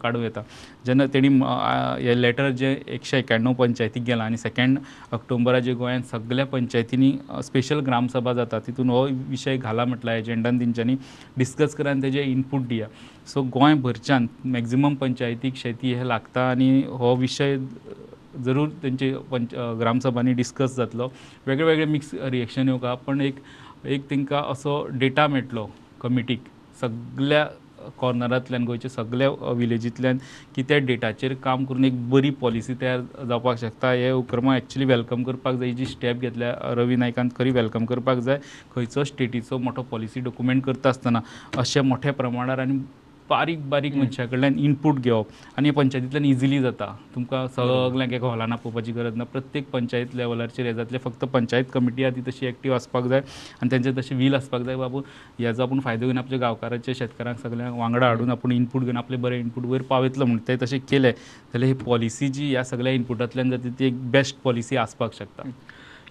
काडूं 0.02 0.22
येता. 0.22 0.42
जेन्ना 0.86 1.06
तेणी 1.14 1.28
हें 1.28 2.14
लेटर 2.16 2.50
जे 2.50 2.72
एकशे 2.86 3.18
एक्याण्णव 3.18 3.52
पंचायतीक 3.52 4.02
गेलां 4.04 4.26
आनी 4.26 4.36
सेकंड 4.36 4.78
ऑक्टोबरा 5.12 5.58
जे 5.60 5.74
गोंयांत 5.74 6.04
सगळ्या 6.10 6.46
पंचायतींनी 6.46 7.12
स्पेशल 7.44 7.80
ग्रामसभा 7.86 8.32
जाता 8.32 8.58
तितून 8.66 8.90
हो 8.90 9.06
विशय 9.28 9.56
घाला 9.56 9.84
म्हटला 9.84 10.14
एजेंडान 10.16 10.60
तेंच्यांनी 10.60 10.94
डिस्कस 11.38 11.74
करा 11.74 11.90
आनी 11.90 12.02
तेजे 12.02 12.22
इनपूट 12.22 12.66
दिया. 12.68 12.86
सो 13.26 13.42
गोंयभरच्यान 13.54 14.26
मॅक्झिमम 14.44 14.94
पंचायतीक 14.94 15.56
शेती 15.56 15.92
हे 15.94 16.08
लागता 16.08 16.50
आनी 16.50 16.82
हो 16.88 17.14
विशय 17.16 17.56
जरूर 18.44 18.68
तेंचे 18.82 19.12
पंच 19.30 19.54
ग्रामसभांनी 19.80 20.32
डिस्कस 20.32 20.76
जातलो. 20.76 21.08
वेगळे 21.46 21.64
वेगळे 21.64 21.84
मिक्स 21.84 22.14
रिएक्शन 22.14 22.68
येवंक 22.68 23.04
पण 23.06 23.20
एक 23.20 23.36
एक 23.86 24.10
तिंका 24.10 24.42
असो 24.50 24.84
डेटा 24.98 25.26
मेळटलो 25.28 25.68
कमिटीक 26.02 26.42
सगळ्या 26.80 27.46
कॉर्नरांतल्यान 27.98 28.64
गोंयच्या 28.66 28.90
सगळ्या 28.90 29.28
विलेजींतल्यान 29.56 30.18
की 30.54 30.62
त्या 30.68 30.78
डेटाचेर 30.78 31.34
काम 31.44 31.64
करून 31.64 31.84
एक 31.84 32.08
बरी 32.10 32.30
पॉलिसी 32.40 32.74
तयार 32.80 33.00
जावपाक 33.28 33.58
शकता. 33.58 33.92
हे 33.92 34.10
उपक्रमा 34.10 34.56
एक्चुली 34.56 34.84
वेलकम 34.84 35.22
करपाक 35.22 35.54
जाय. 35.54 35.72
जी 35.72 35.86
स्टेप 35.86 36.20
घेतल्या 36.20 36.52
रवी 36.74 36.96
नायकान 36.96 37.28
खरी 37.38 37.50
वेलकम 37.50 37.84
करपाक 37.84 38.18
जाय. 38.18 38.38
खंयचो 38.74 39.04
स्टेटीचो 39.04 39.58
मोठो 39.58 39.82
पॉलिसी 39.90 40.20
डॉक्युमेंट 40.20 40.64
करता 40.64 40.88
आसतना 40.88 41.20
अशे 41.58 41.80
मोठ्या 41.80 42.12
प्रमाणार 42.12 42.58
आनी 42.58 42.78
बारीक 43.30 43.68
बारीक 43.70 43.94
मनशा 43.96 44.24
कडल्यान 44.26 44.58
इनपूट 44.58 44.98
घेवप 44.98 45.26
आनी 45.58 45.70
पंचायतींतल्यान 45.70 46.24
इजिली 46.24 46.60
जाता. 46.60 46.86
तुमकां 47.14 47.46
सगल्यांक 47.46 48.12
एका 48.12 48.26
हॉलान 48.26 48.52
आपोवपाची 48.52 48.92
गरज 48.92 49.16
ना. 49.16 49.24
प्रत्येक 49.24 49.70
पंचायत 49.70 50.14
लेवलाचेर 50.16 50.66
हे 50.66 50.74
जातले 50.74 50.98
फक्त 50.98 51.24
पंचायत 51.24 51.64
कमिटी 51.74 52.04
आहा 52.04 52.14
ती 52.16 52.20
तशी 52.28 52.46
एक्टीव 52.46 52.74
आसपाक 52.74 53.04
जाय 53.04 53.20
आनी 53.20 53.70
तेंचे 53.70 53.92
तशें 53.98 54.16
वील 54.16 54.34
आसपाक 54.34 54.62
जाय. 54.62 54.76
बाबू 54.76 55.00
हेजो 55.38 55.62
आपूण 55.62 55.80
फायदो 55.80 56.06
घेवन 56.06 56.18
आपल्या 56.18 56.38
गांवकारांच्या 56.38 56.94
शेतकारांक 56.98 57.38
सगळ्यांक 57.38 57.78
वांगडा 57.78 58.06
हाडून 58.06 58.30
आपूण 58.30 58.52
इनपूट 58.52 58.82
घेवन 58.82 58.96
आपले 58.96 59.16
बरे 59.16 59.38
इनपूट 59.40 59.64
वयर 59.66 59.82
पावयतलो 59.90 60.24
म्हणून 60.24 60.42
ते 60.48 60.56
तशें 60.62 60.78
केलें. 60.90 61.10
जाल्यार 61.12 61.72
ही 61.72 61.84
पॉलिसी 61.84 62.28
जी 62.28 62.50
ह्या 62.50 62.64
सगळ्या 62.64 62.92
इनपुटांतल्यान 62.92 63.50
जाता 63.50 63.68
ती 63.78 63.86
एक 63.86 64.10
बेस्ट 64.10 64.36
पॉलिसी 64.44 64.76
आसपाक 64.76 65.14
शकता. 65.14 65.50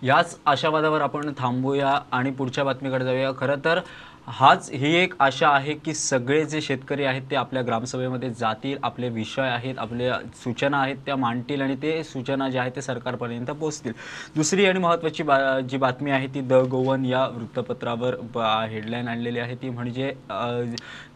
याच 0.04 0.38
आशावादावर 0.46 1.02
आपण 1.02 1.32
थांबूया 1.38 1.98
आणि 2.12 2.32
पुढच्या 2.32 2.64
बातमीकडे 2.64 3.06
जाऊया. 3.06 3.32
खरं 3.38 3.60
तर 3.66 3.80
हाच 4.28 4.70
ही 4.74 4.94
एक 4.96 5.14
आशा 5.22 5.50
आहे 5.50 5.74
की 5.74 5.94
सगळे 5.94 6.44
जे 6.46 6.62
शेतकरी 6.62 7.04
आहेत 7.06 7.22
ते 7.32 7.36
आपल्या 7.36 7.62
ग्रामसभेमध्ये 7.64 8.30
जातील 8.40 8.78
आपले 8.84 9.10
विषय 9.10 9.42
आहेत 9.42 9.78
आपल्या 9.80 10.18
सूचना 10.44 10.82
आहेत 10.82 10.96
त्या 11.06 11.16
मांडतील 11.16 11.62
आणि 11.62 11.76
ते 11.82 12.04
सूचना 12.04 12.50
ज्या 12.50 12.62
आहेत 12.62 12.76
ते 12.76 12.82
सरकारपर्यंत 12.82 13.52
पोहोचतील. 13.52 13.92
दुसरी 14.36 14.66
आणि 14.66 14.80
महत्त्वाची 14.80 15.24
बा 15.24 15.38
जी 15.70 15.78
बातमी 15.78 16.12
आहे 16.12 16.28
ती 16.36 16.42
द 16.42 16.54
गोवन 16.72 17.06
या 17.06 17.26
वृत्तपत्रावर 17.28 18.16
हेडलाईन 18.70 19.08
आणलेली 19.08 19.40
आहे. 19.40 19.56
ती 19.56 19.70
म्हणजे 19.70 20.14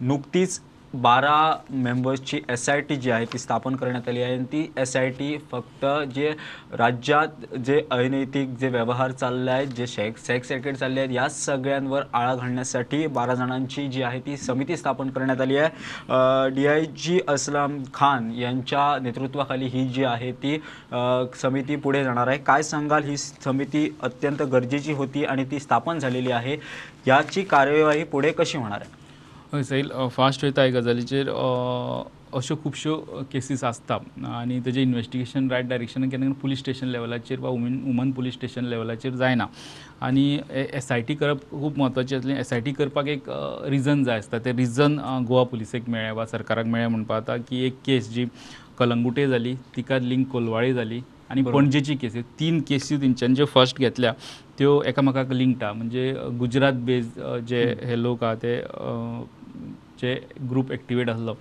नुकतीच 0.02 0.60
बारा 0.94 1.54
मेंबर्सची 1.70 2.40
एस 2.50 2.68
आय 2.70 2.82
टी 2.82 2.96
जी 2.96 3.12
आहे 3.12 3.26
ती 3.34 3.38
स्थापन 3.38 3.76
करण्यात 3.76 4.08
आली 4.10 4.22
आहे. 4.22 4.34
आणि 4.36 4.44
ती 4.52 4.66
एस 4.78 4.96
आय 4.98 5.10
टी 5.10 5.38
फक्त 5.52 5.86
जे 6.16 6.32
राज्यात 6.78 7.56
जे 7.66 7.80
अनैतिक 7.92 8.56
जे 8.60 8.70
व्यवहार 8.70 9.12
चालले 9.12 9.52
आहेत 9.52 9.68
जे 9.78 9.88
शेक 9.88 10.18
सेक्स 10.18 10.52
रॅकेट 10.52 10.76
चालले 10.78 11.00
आहेत 11.00 11.12
या 11.16 11.28
सगळ्यांवर 11.30 12.04
आळा 12.14 12.36
घालण्यासाठी 12.36 13.06
बारा 13.08 13.34
जणांची 13.36 13.88
जी 13.88 14.02
आहे 14.04 14.20
ती 14.26 14.38
समिती 14.38 14.78
स्थापन 14.78 15.10
करण्यात 15.10 15.42
आली 15.42 15.58
आहे. 15.58 16.50
D 16.56 16.68
I 16.68 16.86
G 16.98 17.20
Aslam 17.28 17.82
Khan 17.94 18.32
यांच्या 18.40 18.98
नेतृत्वाखाली 19.02 19.66
ही 19.74 19.88
जी 19.88 20.04
आहे 20.04 20.32
ती 20.44 20.58
समिती 21.42 21.76
पुढे 21.76 22.04
जाणार 22.04 22.28
आहे. 22.28 22.38
काय 22.38 22.64
सांगाल? 22.64 23.04
ही 23.04 23.18
समिती 23.18 23.90
अत्यंत 24.04 24.42
गरजेची 24.42 24.94
होती 24.94 25.26
आणि 25.26 25.46
ती 25.52 25.60
स्थापन 25.60 26.00
झालेली 26.00 26.32
आहे. 26.32 26.58
याची 27.08 27.44
कार्यवाही 27.44 28.04
पुढे 28.04 28.32
कशी 28.32 28.58
होणार 28.58 28.82
आहे? 28.82 29.00
सैल 29.52 29.90
फास्ट 30.16 30.44
वयता 30.44 30.62
ह्या 30.62 30.80
गजालीचेर 30.80 31.30
अश्यो 31.30 32.56
खुबश्यो 32.64 32.96
केसीस 33.32 33.64
आसता 33.64 33.98
आनी 34.26 34.60
तेजें 34.66 34.82
इन्वेस्टिगेशन 34.82 35.50
रायट 35.52 35.66
डायरेक्शनान 35.68 36.10
केन्ना 36.10 36.26
केन्ना 36.26 36.40
पुलीस 36.42 36.60
स्टेशन 36.60 36.88
लेवलाचेर 36.88 37.40
वा 37.40 37.50
वुमेन 37.50 37.82
वुमन 37.86 38.12
पुलीस 38.16 38.34
स्टेशन 38.34 38.66
लेवलाचेर 38.66 39.16
जायना. 39.16 39.48
आनी 40.02 40.40
एस 40.52 40.92
आय 40.92 41.02
टी 41.02 41.16
करप 41.16 41.42
खूब 41.52 41.78
म्हत्वाचें 41.78 42.18
आसलें 42.18 42.36
एस 42.40 42.54
आय 42.54 42.62
टी 42.62 42.72
करपाक 42.72 43.08
एक 43.08 43.24
रिजन 43.70 44.04
जाय 44.04 44.18
आसता. 44.18 44.40
तें 44.40 44.54
रिजन 44.58 44.98
गोवा 45.28 45.44
पुलिसेक 45.52 45.90
मेळ्ळें 45.90 46.12
वा 46.16 46.26
सरकाराक 46.26 46.66
मेळ्ळें 46.66 46.90
म्हणपा 46.92 47.20
जाता 47.20 47.38
की 47.50 47.66
एक 47.66 47.76
केस 47.86 48.10
जी 48.14 48.26
कलंगुटे 48.80 49.28
जाली 49.28 49.56
तिका 49.76 49.98
लिंक 50.00 50.28
कोलवाळी 50.32 50.74
जाली. 50.74 51.02
आनी. 51.30 51.42
पणजेची 51.42 51.96
केस 51.96 52.16
तीन 52.40 52.62
केसी 52.68 52.98
तेंच्यांनी 53.02 53.36
ज्यो 53.36 53.46
फर्स्ट 53.54 53.78
घेतल्या 53.80 54.14
त्यो 54.58 54.82
एकामेकाक 54.88 55.32
आहा 55.32 55.72
म्हणजे 55.74 56.12
गुजरात 56.40 56.74
बेस्ड 56.86 57.20
जे 57.48 57.64
हे 57.84 58.02
लोक 58.02 58.24
आहा 58.24 58.36
ते 58.44 58.60
जे 60.02 60.16
ग्रूप 60.50 60.72
एक्टिवेट 60.72 61.10
आसलो 61.10 61.34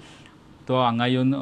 तो 0.69 0.81
हांगा 0.83 1.07
येवन 1.07 1.35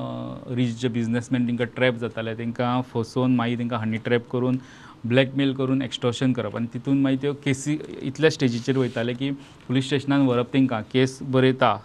रीच 0.56 0.80
जे 0.80 0.88
बिजनेसमॅन 0.88 1.46
तांकां 1.46 1.66
ट्रॅप 1.76 1.94
जाताले 2.00 2.34
तांकां 2.34 2.80
फसोवन 2.92 3.34
मागीर 3.36 3.58
तांकां 3.58 3.78
हनी 3.80 3.96
ट्रॅप 4.04 4.28
करून 4.32 4.58
ब्लॅकमेल 5.04 5.52
करून 5.54 5.82
एक्स्टॉर्शन 5.82 6.32
करप. 6.32 6.56
आनी 6.56 6.66
तितून 6.74 7.00
मागीर 7.02 7.18
त्यो 7.22 7.32
केसी 7.44 7.76
इतल्या 8.02 8.30
स्टेजीचेर 8.30 8.78
वयताले 8.78 9.12
की 9.14 9.30
पुलीस 9.66 9.86
स्टेशनान 9.86 10.26
व्हरप 10.26 10.52
तांकां 10.54 10.82
केस 10.92 11.18
बरयता. 11.22 11.76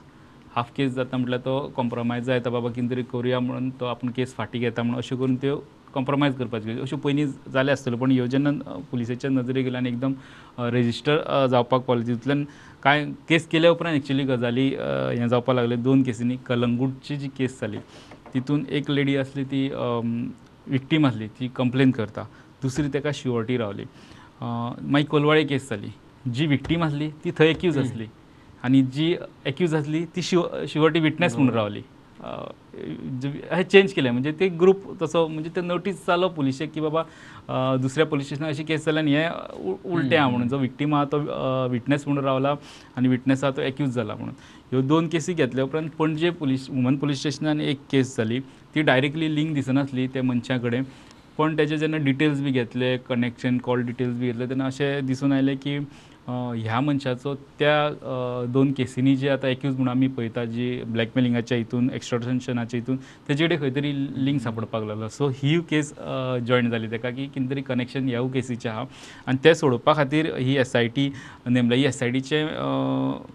हाफ 0.56 0.72
केस 0.78 0.91
जाता 0.93 1.17
म्हटल्यार 1.17 1.41
तो 1.46 1.60
कॉम्प्रोमायज 1.76 2.24
जाता 2.26 2.50
बाबा 2.50 2.69
कितें 2.69 2.89
तरी 2.89 3.04
करुया 3.12 3.39
म्हणून 3.39 3.69
तो 3.80 3.86
आपूण 3.86 4.12
केस 4.15 4.34
फाटीं 4.36 4.60
घेता 4.60 4.84
म्हणून 4.84 4.98
अशें 4.98 5.17
करून 5.17 5.36
त्यो 5.36 5.58
कॉम्प्रोमायज 5.93 6.36
करपाच्यो 6.36 6.82
अश्यो 6.84 6.97
पयलीं 7.03 7.25
जाले 7.53 7.71
आसतल्यो 7.71 7.97
पण 7.99 8.12
ह्यो 8.12 8.25
जेन्ना 8.25 8.51
पुलिसेच्या 8.91 9.29
नजरेक 9.32 9.73
आनी 9.75 9.89
एकदम 9.89 10.13
रेजिस्टर 10.73 11.45
जावपाक 11.51 11.82
पावले 11.82 12.06
तितूंतल्यान 12.08 12.43
कांय 12.84 13.06
केस 13.29 13.47
केल्या 13.47 13.71
उपरांत 13.71 13.95
एक्चुली 13.95 14.23
गजाली 14.23 14.67
हें 14.69 15.27
जावपाक 15.27 15.56
लागले. 15.56 15.75
दोन 15.75 16.03
केसींनी 16.03 16.38
कलंगूटची 16.47 17.17
जी 17.17 17.27
केस 17.38 17.60
जाली 17.62 17.77
तितून 18.34 18.65
एक 18.69 18.89
लेडी 18.91 19.15
आसली 19.17 19.43
ती 19.51 19.67
विक्टीम 20.67 21.06
आसली 21.06 21.27
ती 21.39 21.47
कंप्लेन 21.56 21.91
करता. 21.91 22.23
दुसरी 22.63 22.88
ताका 22.93 23.10
शिवॉर्टी 23.13 23.58
रावली. 23.58 23.84
मागीर 24.41 25.08
कोलवाळे 25.10 25.43
केस 25.43 25.69
जाली 25.69 25.89
जी 26.34 26.45
विक्टीम 26.47 26.84
आसली 26.84 27.10
ती 27.23 27.32
थंय 27.38 27.49
एक्यूज 27.49 27.77
आसली 27.77 28.06
आनी 28.63 28.82
जी 28.93 29.15
एक्यूज 29.45 29.73
आसली 29.75 30.03
ती 30.15 30.21
शिव 30.21 30.41
शिवटी 30.69 30.99
विटनेस 30.99 31.36
म्हणून 31.36 31.53
रावली. 31.53 31.82
हे 32.23 33.63
चेंज 33.63 33.93
केलें 33.93 34.09
म्हणजे 34.12 34.31
ते 34.39 34.47
ग्रूप 34.59 34.81
तसो 35.01 35.25
म्हणजे 35.27 35.49
ते 35.55 35.62
नोटीस 35.62 36.05
जालो 36.07 36.27
पुलिशेक 36.36 36.71
की 36.73 36.81
बाबा 36.81 37.03
दुसऱ्या 37.81 38.05
पुलीस 38.07 38.25
स्टेशनार 38.25 38.49
अशी 38.49 38.63
केस 38.63 38.86
जाल्या 38.86 39.03
आनी 39.03 39.15
हें 39.15 39.29
उलटें 39.83 40.17
आहा 40.17 40.29
म्हणून. 40.29 40.47
जो 40.47 40.57
विक्टीम 40.57 40.95
आहा 40.95 41.05
तो 41.12 41.17
विटनेस 41.71 42.07
म्हणून 42.07 42.23
रावला 42.25 42.53
आनी 42.97 43.07
विटनेस 43.07 43.43
आहा 43.43 43.55
तो 43.57 43.62
एक्यूज 43.62 43.93
जाला 43.95 44.15
म्हणून. 44.15 44.33
ह्यो 44.71 44.81
दोन 44.81 45.07
केसी 45.07 45.33
घेतल्या 45.33 45.63
उपरांत 45.63 45.89
पणजे 45.99 46.29
पुलीस 46.39 46.69
वुमन 46.69 46.95
पुलीस 46.97 47.19
स्टेशनान 47.19 47.62
एक 47.62 47.79
केस 47.91 48.15
जाली 48.17 48.39
ती 48.75 48.81
डायरेक्टली 48.81 49.33
लिंक 49.36 49.53
दिसनासली 49.55 50.07
त्या 50.13 50.23
मनशा 50.23 50.57
कडेन 50.57 50.83
पण 51.38 51.57
तेजे 51.57 51.77
जेन्ना 51.77 51.97
डिटेल्स 51.97 52.41
बी 52.41 52.51
घेतले 52.51 52.95
कनेक्शन 53.09 53.57
कॉल 53.63 53.81
डिटेल्स 53.86 54.15
बी 54.17 54.27
घेतले 54.31 54.45
तेन्ना 54.49 54.65
अशें 54.65 55.05
दिसून 55.05 55.31
आयलें 55.33 55.55
की 55.57 55.77
ह्या 56.27 56.79
मनशाचो 56.81 57.33
त्या 57.59 58.45
दोन 58.53 58.71
केसींनी 58.77 59.15
जे 59.15 59.29
आतां 59.29 59.49
एक्यूज 59.51 59.75
म्हणून 59.75 59.88
आमी 59.89 60.07
पळयता 60.07 60.43
जी 60.45 60.81
ब्लॅकमेलिंगाच्या 60.88 61.57
हितून 61.57 61.89
एक्स्ट्रॉशनाच्या 61.93 62.79
हितून 62.79 62.97
तेजे 63.27 63.45
कडेन 63.45 63.59
खंय 63.62 63.69
तरी 63.75 63.91
लिंक 64.25 64.39
सापडपाक 64.41 64.83
लागलो. 64.83 65.07
सो 65.07 65.27
ही 65.36 65.59
केस 65.69 65.93
जॉयन 66.47 66.69
जाली 66.69 66.88
तेका 66.91 67.09
की 67.09 67.25
कितें 67.33 67.49
तरी 67.49 67.62
कनेक्शन 67.62 68.07
ह्या 68.09 68.21
केसीचें 68.33 68.69
आहा 68.69 68.83
आनी 69.27 69.43
तें 69.43 69.53
सोडोवपा 69.53 69.93
खातीर 69.95 70.33
ही 70.36 70.55
एस 70.57 70.75
आय 70.75 70.88
टी 70.95 71.09
नेमल्या 71.47 71.77
ही 71.77 71.86
एस 71.86 72.01
आय 72.03 72.09
टीचें 72.12 72.47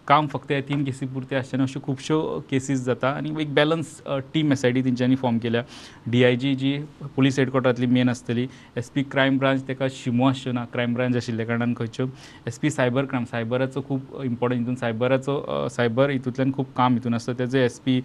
काम 0.08 0.26
फक्त 0.32 0.52
ह्या 0.52 0.60
तीन 0.68 0.84
केसी 0.84 1.06
पुरते 1.06 1.36
आसचें 1.36 1.58
अश्यो 1.62 1.82
खुबश्यो 1.86 2.20
केसीस 2.50 2.84
जाता 2.84 3.10
आनी 3.16 3.34
एक 3.42 3.54
balance 3.54 4.00
team 4.34 4.52
S 4.52 4.64
I 4.64 4.72
T 4.72 4.84
तेंच्यांनी 4.84 5.16
फॉर्म 5.16 5.38
केल्या. 5.38 5.62
D 6.10 6.24
I 6.24 6.36
G 6.36 6.54
G 6.54 6.76
police 7.16 7.38
हेडक्वॉर्टरांतली 7.38 7.86
main 7.86 8.08
आसतली 8.08 8.46
एस 8.76 8.90
पी 8.90 9.02
क्रायम 9.10 9.38
ब्रांच 9.38 9.68
ताका 9.68 9.86
शिमो 9.92 10.28
आसच्यो 10.28 10.52
ना 10.52 10.64
क्रायम 10.72 10.94
ब्रांच 10.94 11.16
आशिल्ल्या 11.16 11.46
कारणान 11.46 11.74
खंयच्यो. 11.78 12.06
एस 12.46 12.58
पी 12.58 12.70
सायबर 12.78 13.04
क्रायम 13.10 13.24
सायबराचो 13.32 13.82
खूब 13.88 14.22
इम्पॉर्टंट 14.24 14.60
हितून 14.60 14.74
सायबराचो 14.82 15.68
सायबर 15.76 16.10
हितूंतल्यान 16.10 16.52
खूब 16.56 16.66
काम 16.76 16.94
हितून 16.94 17.14
आसता 17.14 17.32
तेजे 17.38 17.64
एस 17.64 17.78
पी 17.86 18.00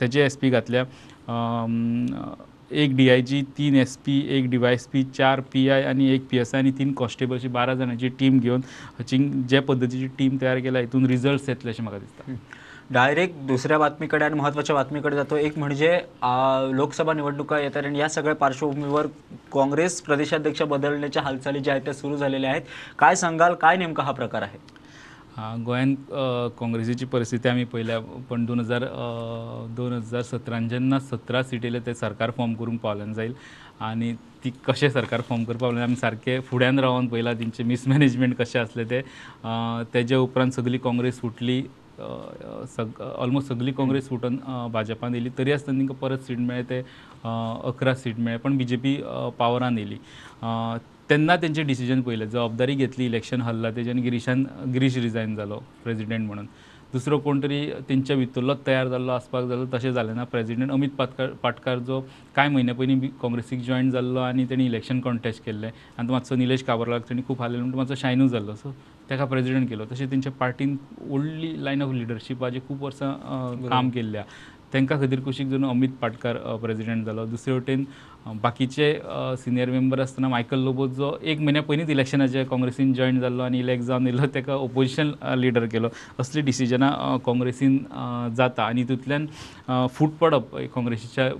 तेजे 0.00 0.24
एस 0.24 0.36
पी 0.36 0.50
घातल्या. 0.50 0.84
एक 2.70 2.94
डी 2.96 3.08
आय 3.10 3.20
जी 3.22 3.40
तीन 3.58 3.74
एस 3.76 3.96
पी 4.06 4.18
एक 4.36 4.48
डी 4.50 4.56
वाय 4.56 4.74
एस 4.74 4.86
पी 4.92 5.02
चार 5.16 5.40
पी 5.52 5.68
आय 5.70 5.82
आनी 5.86 6.08
एक 6.14 6.26
पी 6.30 6.38
एस 6.38 6.54
आय 6.54 6.60
आनी 6.60 6.70
तीन 6.78 6.92
कॉन्स्टेबल 6.98 7.36
अशी 7.36 7.48
बारा 7.56 7.74
जाणांची 7.74 8.08
टीम 8.18 8.38
घेवन 8.38 8.60
हचिंग 8.98 9.30
जे 9.48 9.60
पद्दतीची 9.68 10.06
टीम 10.18 10.36
तयार 10.40 10.58
केल्या 10.60 10.80
हितून 10.82 11.06
रिजल्ट्स 11.06 11.48
येतले 11.48 11.70
अशें 11.70 11.82
म्हाका 11.84 11.98
दिसता 11.98 12.32
डायरेक्ट 12.92 13.34
दुसऱ्या 13.46 13.78
बातमीकडे 13.78 14.24
आणि 14.24 14.34
महत्त्वाच्या 14.38 14.74
बातमीकडे 14.76 15.16
जातो. 15.16 15.36
एक 15.36 15.58
म्हणजे 15.58 15.98
लोकसभा 16.76 17.12
निवडणुका 17.12 17.58
येतात 17.60 17.84
आणि 17.84 17.98
या 17.98 18.08
सगळ्या 18.08 18.34
पार्श्वभूमीवर 18.36 19.06
काँग्रेस 19.52 20.00
प्रदेशाध्यक्ष 20.02 20.62
बदलण्याच्या 20.62 21.22
हालचाली 21.22 21.60
ज्या 21.60 21.74
आहेत 21.74 21.84
त्या 21.84 21.94
सुरू 21.94 22.16
झालेल्या 22.16 22.50
आहेत. 22.50 22.62
काय 22.98 23.14
सांगाल? 23.16 23.54
काय 23.54 23.76
नेमका 23.76 24.02
हा 24.02 24.12
प्रकार 24.12 24.42
आहे? 24.42 24.58
गोंयांत 25.64 25.96
काँग्रेसीची 26.58 27.04
परिस्थिती 27.12 27.48
आमी 27.48 27.64
पळयल्या 27.72 27.98
पण 28.30 28.44
दोन 28.46 28.60
हजार 28.60 28.84
दोन 29.76 29.92
हजार 29.92 30.22
सतरान 30.22 30.68
जेन्ना 30.68 30.98
सतरा 31.00 31.42
सीट 31.42 31.66
ते 31.86 31.94
सरकार 31.94 32.30
फॉर्म 32.36 32.54
करूंक 32.54 32.80
पावलें 32.80 33.12
जाईल. 33.14 33.34
आनी 33.80 34.12
ती 34.44 34.52
कशें 34.66 34.88
सरकार 34.90 35.20
फॉर्म 35.28 35.44
करपाक 35.44 35.60
पावलें? 35.60 35.82
आमी 35.82 35.96
सारकें 35.96 36.40
फुड्यान 36.50 36.78
रावन 36.78 37.06
पळयलां 37.08 37.34
तेंचें 37.38 37.64
मिसमॅनेजमेंट 37.64 38.36
कशें 38.38 38.60
आसलें 38.60 38.84
तें 38.90 39.02
तेजे 39.94 40.16
उपरांत 40.16 40.52
सगळी 40.52 40.78
काँग्रेस 40.78 41.20
फुटली. 41.20 41.62
सग 41.98 43.00
ऑलमोस्ट 43.00 43.48
सगळी 43.48 43.72
काँग्रेस 43.72 44.08
फुटून 44.08 44.36
भाजपान 44.72 45.14
येयली 45.14 45.30
तरी 45.38 45.52
आसतना 45.52 45.78
तांकां 45.78 45.96
परत 46.00 46.26
सीट 46.26 46.38
मेळ्ळे 46.38 46.62
ते 46.70 46.78
अकरा 47.24 47.94
सीट 47.94 48.18
मेळ्ळे 48.18 48.38
पण 48.44 48.56
बी 48.56 48.64
जे 48.64 48.76
पी 48.76 48.96
पावरान 49.38 49.78
येयली 49.78 49.96
तेन्ना 51.10 51.36
तेंचें 51.42 51.66
डिसिजन 51.66 52.00
पयलें 52.02 52.26
जबाबदारी 52.28 52.74
घेतली 52.74 53.04
इलेक्शन 53.06 53.40
हल्ला 53.42 53.70
तेज्यान 53.76 53.98
गिरीशान 54.02 54.44
गिरीश 54.72 54.96
रिजायन 54.98 55.34
जालो 55.36 55.58
प्रेजिडेंट 55.84 56.26
म्हणून. 56.26 56.46
दुसरो 56.92 57.18
कोण 57.18 57.42
तरी 57.42 57.58
तेंच्या 57.88 58.16
भितरलोच 58.16 58.58
तयार 58.66 58.88
जाल्लो 58.88 59.12
आसपाक 59.12 59.44
जालो 59.48 59.64
तशें 59.72 59.92
जालें 59.92 60.12
ना 60.14 60.24
प्रेजिडेंट 60.32 60.70
अमित 60.72 60.90
पाटकार 60.98 61.30
पाटकार 61.42 61.78
जो 61.86 62.00
कांय 62.36 62.48
म्हयन्या 62.48 62.74
पयलीं 62.74 62.98
बी 63.00 63.08
काँग्रेसीक 63.22 63.60
जॉयन 63.66 63.90
जाल्लो 63.90 64.20
आनी 64.20 64.44
तेणी 64.50 64.66
इलेक्शन 64.66 65.00
कॉन्टेस्ट 65.00 65.44
केल्लें 65.44 65.68
आनी 65.68 66.08
तो 66.08 66.12
मातसो 66.12 66.34
निलेश 66.36 66.62
काबरालाक 66.62 67.08
तेणी 67.08 67.22
खूब 67.28 67.40
हाल्लें 67.42 67.58
म्हणून 67.60 67.76
मातसो 67.78 67.94
शायनूय 67.94 68.28
जाल्लो 68.28 68.54
सो 68.54 68.74
ताका 69.10 69.24
प्रेजिडेंट 69.24 69.68
केलो. 69.68 69.84
तशें 69.92 70.10
तेंच्या 70.10 70.32
पार्टीन 70.40 70.76
व्हडली 71.00 71.54
लायन 71.64 71.82
ऑफ 71.82 71.92
लिडरशिपाची 71.94 72.60
खूब 72.68 72.82
वर्सां 72.84 73.12
काम 73.68 73.90
केल्ल्या 73.94 74.24
तांकां 74.72 74.98
खातीर 75.00 75.20
कुशीक 75.24 75.46
जावन 75.48 75.64
अमित 75.64 75.88
पाटकार 76.00 76.36
प्रेजिडेंट 76.62 77.04
जालो 77.06 77.24
दुसरे 77.26 77.54
वटेन 77.54 77.84
बाकीचे 78.42 78.92
सिनियर 79.42 79.70
मेंबर 79.70 80.00
आसतना 80.00 80.28
मायकल 80.28 80.58
लोबो 80.64 80.86
जो 80.96 81.12
एक 81.22 81.40
म्हयन्या 81.40 81.62
पयलींच 81.62 81.90
इलेक्शनाच्या 81.90 82.44
काँग्रेसीन 82.46 82.92
जॉयन 82.92 83.20
जाल्लो 83.20 83.42
आनी 83.42 83.58
इलेक्ट 83.60 83.84
जावन 83.84 84.06
येयलो 84.06 84.26
ताका 84.34 84.54
ओपोजिशन 84.54 85.10
लिडर 85.38 85.66
केलो. 85.72 85.88
असली 86.20 86.40
डिसिजनां 86.42 87.16
काँग्रेसीन 87.26 87.78
जाता. 88.36 88.62
आनी 88.66 88.82
तितूंतल्यान 88.82 89.26
अ, 89.68 89.86
फूट 89.94 90.10
पडप 90.20 90.56
काँग्रेसीच्या 90.74 91.30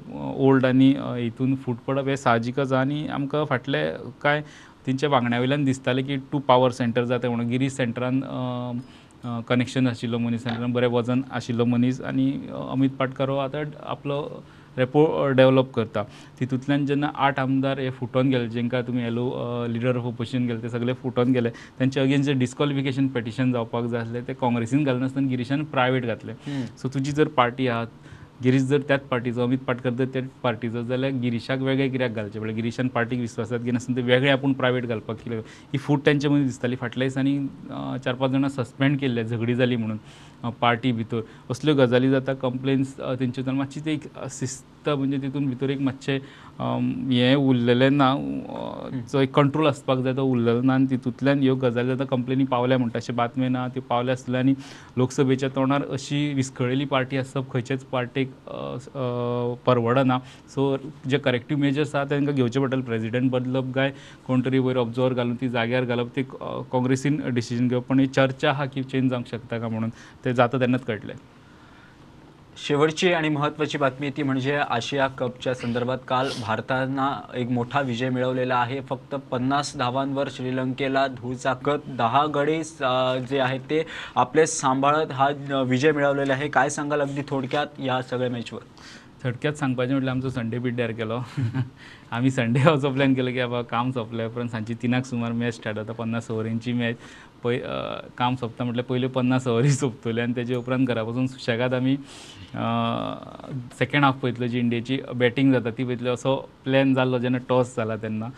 ओल्ड 0.46 0.66
आनी 0.66 0.92
हितून 0.98 1.54
फूट 1.64 1.76
पडप 1.86 2.08
हें 2.08 2.16
साहजिकच 2.16 2.72
आहा 2.72 2.80
आनी 2.80 3.06
आमकां 3.18 3.44
फाटले 3.50 3.84
कांय 4.22 4.42
तेंच्या 4.86 5.08
वांगड्या 5.10 5.38
वयल्यान 5.40 5.64
दिसतालें 5.64 6.04
की 6.06 6.16
टू 6.32 6.38
पावर 6.48 6.70
सेंटर 6.70 7.04
जाता 7.04 7.28
म्हणून. 7.28 7.48
गिरीश 7.48 7.72
सेंटरान 7.72 8.20
कनेक्शन 9.48 9.86
आशिल्लो 9.86 10.18
मनीस 10.18 10.42
सेंटरान 10.42 10.72
बरें 10.72 10.86
वजन 10.88 11.22
आशिल्लो 11.34 11.64
मनीस 11.64 12.00
आनी 12.00 12.30
अमित 12.70 12.90
पाटकार 12.98 13.28
हो 13.28 13.36
आतां 13.36 13.64
आपलो 13.82 14.20
रेपो 14.78 15.02
डेव्हलप 15.36 15.72
करता. 15.74 16.02
तितूंतल्यान 16.40 16.84
जेन्ना 16.86 17.10
आठ 17.26 17.38
आमदार 17.40 17.78
हे 17.80 17.90
फुटोन 17.90 18.28
गेले 18.30 18.48
जांकां 18.48 18.82
तुमी 18.86 19.02
येलो 19.02 19.24
लिडर 19.72 19.96
ऑफ 19.96 20.04
ओपोजिशन 20.06 20.46
गेले 20.46 20.62
ते 20.62 20.68
सगळे 20.68 20.92
फुटोन 21.02 21.32
गेले. 21.32 21.50
तेंचे 21.78 22.00
अगेन्स्ट 22.00 22.30
जे 22.30 22.34
डिस्कॉलिफिकेशन 22.38 23.06
पेटिशन 23.14 23.52
जावपाक 23.52 23.84
जाय 23.84 24.00
आसलें 24.00 24.26
ते 24.28 24.34
काँग्रेसीन 24.40 24.84
घालनासतना 24.84 25.28
गिरीशान 25.28 25.64
प्रायवेट 25.72 26.06
घातलें. 26.06 26.34
सो 26.76 26.88
तुजी 26.94 27.12
जर 27.12 27.28
पार्टी 27.36 27.66
आहा 27.66 27.84
गिरीश 28.44 28.62
जर 28.62 28.80
त्याच 28.88 29.00
पार्टीचो 29.10 29.42
अमित 29.42 29.58
पाटकर 29.66 29.90
जर 29.90 30.04
त्याच 30.12 30.24
पार्टीचो 30.42 30.82
जाल्यार 30.86 31.12
गिरीशाक 31.20 31.60
वेगळे 31.62 31.88
कित्याक 31.88 32.14
घालचे. 32.14 32.38
म्हळ्यार 32.38 32.56
गिरीशान 32.56 32.88
पार्टीक 32.94 33.20
विश्वासात 33.20 33.58
घेनासतना 33.58 33.96
ते 33.96 34.02
वेगळे 34.06 34.30
आपूण 34.30 34.52
प्रायवेट 34.52 34.86
घालपाक 34.86 35.16
कितें 35.22 35.36
ही 35.72 35.78
फूट 35.78 36.04
तेंच्या 36.06 36.30
मदीं 36.30 36.44
दिसताली. 36.46 36.76
फाटल्या 36.80 37.08
दिसांनी 37.08 37.38
चार 38.04 38.14
पांच 38.14 38.32
जाणां 38.32 38.50
सस्पेंड 38.50 38.98
केल्ले 39.00 39.24
झगडी 39.24 39.54
जाली 39.54 39.76
म्हणून 39.76 40.50
पार्टी 40.60 40.92
भितर. 40.92 41.20
असल्यो 41.50 41.74
गजाली 41.74 42.10
जाता 42.10 42.34
कंप्लेन्स 42.42 42.96
तेंच्यो 43.20 43.52
मातशी 43.52 43.80
ते 43.84 43.92
एक 43.92 44.08
शिस्त 44.30 44.88
म्हणजे 44.88 45.18
तितून 45.22 45.46
भितर 45.48 45.70
एक 45.70 45.80
मातशें 45.80 46.18
हें 46.60 47.34
उरलेलें 47.34 47.90
ना 47.90 48.14
जो 49.12 49.20
एक 49.20 49.32
कंट्रोल 49.34 49.66
आसपाक 49.68 49.98
जाय 50.04 50.14
तो 50.14 50.24
उरलेलो 50.26 50.60
ना 50.60 50.74
आनी 50.74 50.86
तितूंतल्यान 50.90 51.40
ह्यो 51.40 51.54
गजाली 51.64 51.88
जाता 51.88 52.04
कंप्लेनी 52.10 52.44
पावल्या 52.50 52.78
म्हणटा 52.78 52.98
अशें 52.98 53.14
बातम्यो 53.16 53.48
ना 53.48 53.66
त्यो 53.74 53.82
पावल्या 53.88 54.12
आसल्या 54.14 54.40
आनी 54.40 54.54
लोकसभेच्या 54.96 55.48
तोंडार 55.56 55.82
अशी 55.92 56.32
विस्कळिल्ली 56.34 56.84
पार्टी 56.94 57.16
आसप 57.16 57.52
खंयच्याच 57.52 57.84
पार्टेक 57.92 58.30
परवडना. 59.66 60.18
सो 60.54 60.76
जे 61.10 61.18
करेक्टीव 61.18 61.58
मेजर्स 61.58 61.94
आहा 61.94 62.04
तांकां 62.10 62.34
घेवचे 62.34 62.60
पडटले. 62.60 62.82
प्रेजिडेंट 62.82 63.30
बदलप 63.30 63.72
काय 63.74 63.92
कोण 64.26 64.44
तरी 64.44 64.58
वयर 64.58 64.76
ऑब्जर्वर 64.78 65.12
घालून 65.14 65.36
ती 65.40 65.48
जाग्यार 65.48 65.84
घालप 65.84 66.16
ते 66.16 66.22
काँग्रेसीन 66.32 67.20
डिसिजन 67.34 67.68
घेवप 67.68 67.86
पण 67.88 68.00
ही 68.00 68.06
चर्चा 68.06 68.50
आहा 68.50 68.64
की 68.66 68.82
चेंज 68.82 69.10
जावंक 69.10 69.26
शकता 69.30 69.58
का 69.58 69.68
म्हणून 69.68 69.90
ते 70.24 70.32
जाता 70.32 70.60
तेन्नाच 70.60 70.84
कळटलें. 70.84 71.14
शेवटची 72.58 73.12
आणि 73.12 73.28
महत्त्वाची 73.28 73.78
बातमी 73.78 74.10
ती 74.16 74.22
म्हणजे 74.22 74.54
आशिया 74.56 75.06
कपच्या 75.18 75.54
संदर्भात 75.54 75.98
काल 76.08 76.28
भारतानं 76.42 77.36
एक 77.38 77.50
मोठा 77.50 77.80
विजय 77.80 78.08
मिळवलेला 78.10 78.56
आहे. 78.56 78.80
फक्त 78.88 79.14
पन्नास 79.30 79.76
धावांवर 79.78 80.28
श्रीलंकेला 80.36 81.06
धुचाकत 81.06 81.88
दहा 81.98 82.24
गडे 82.34 82.62
जे 83.28 83.38
आहेत 83.38 83.60
ते 83.70 83.82
आपले 84.16 84.46
सांभाळत 84.46 85.12
हा 85.12 85.28
विजय 85.68 85.92
मिळवलेला 85.92 86.32
आहे. 86.32 86.48
काय 86.48 86.68
सांगाल 86.70 87.00
अगदी 87.00 87.22
थोडक्यात 87.28 87.80
या 87.80 88.00
सगळ्या 88.02 88.30
मॅचवर? 88.30 88.60
थोडक्यात 89.22 89.54
सांगपाचें 89.54 89.92
म्हटल्यार 89.92 90.14
आमचो 90.14 90.28
संडे 90.30 90.58
पिड्ड्यार 90.58 90.90
केलो. 90.92 91.18
आमी 92.12 92.30
संडे 92.30 92.60
वचो 92.66 92.90
प्लॅन 92.92 93.14
केलो 93.14 93.30
की 93.30 93.40
बाबा 93.40 93.62
काम 93.70 93.90
सोंपलें 93.90 94.26
उपरांत 94.26 94.48
सांची 94.50 94.74
तिनाक 94.82 95.04
सुमार 95.04 95.32
मॅच 95.32 95.54
स्टार्ट 95.54 95.76
जाता 95.76 95.92
पन्नास 95.92 96.30
ओव्हरींची 96.30 96.72
मॅच 96.72 96.96
पय 97.46 97.58
काम 98.18 98.34
सोंपता 98.36 98.64
म्हटल्यार 98.64 98.86
पयल्यो 98.88 99.08
पन्नास 99.14 99.46
ओवरी 99.48 99.70
सोंपतल्यो 99.72 100.24
आनी 100.24 100.36
तेजे 100.36 100.54
उपरांत 100.56 100.86
घरा 100.88 101.02
वचून 101.02 101.26
सुशेगाद 101.26 101.74
आमी 101.74 101.96
सेकेंड 103.78 104.04
हाफ 104.04 104.20
पळयतलो 104.20 104.46
जी 104.46 104.58
इंडियेची. 104.58 104.98
बॅटींग 105.14 105.52
जाता 105.52 105.70
ती 105.78 105.84
पयतली 105.84 106.08
असो 106.08 106.36
प्लॅन 106.64 106.94
जाल्लो 106.94 107.18
जेन्ना 107.18 107.38
टॉस 107.48 107.76
जाला 107.76 107.96
तेन्ना 108.02 108.28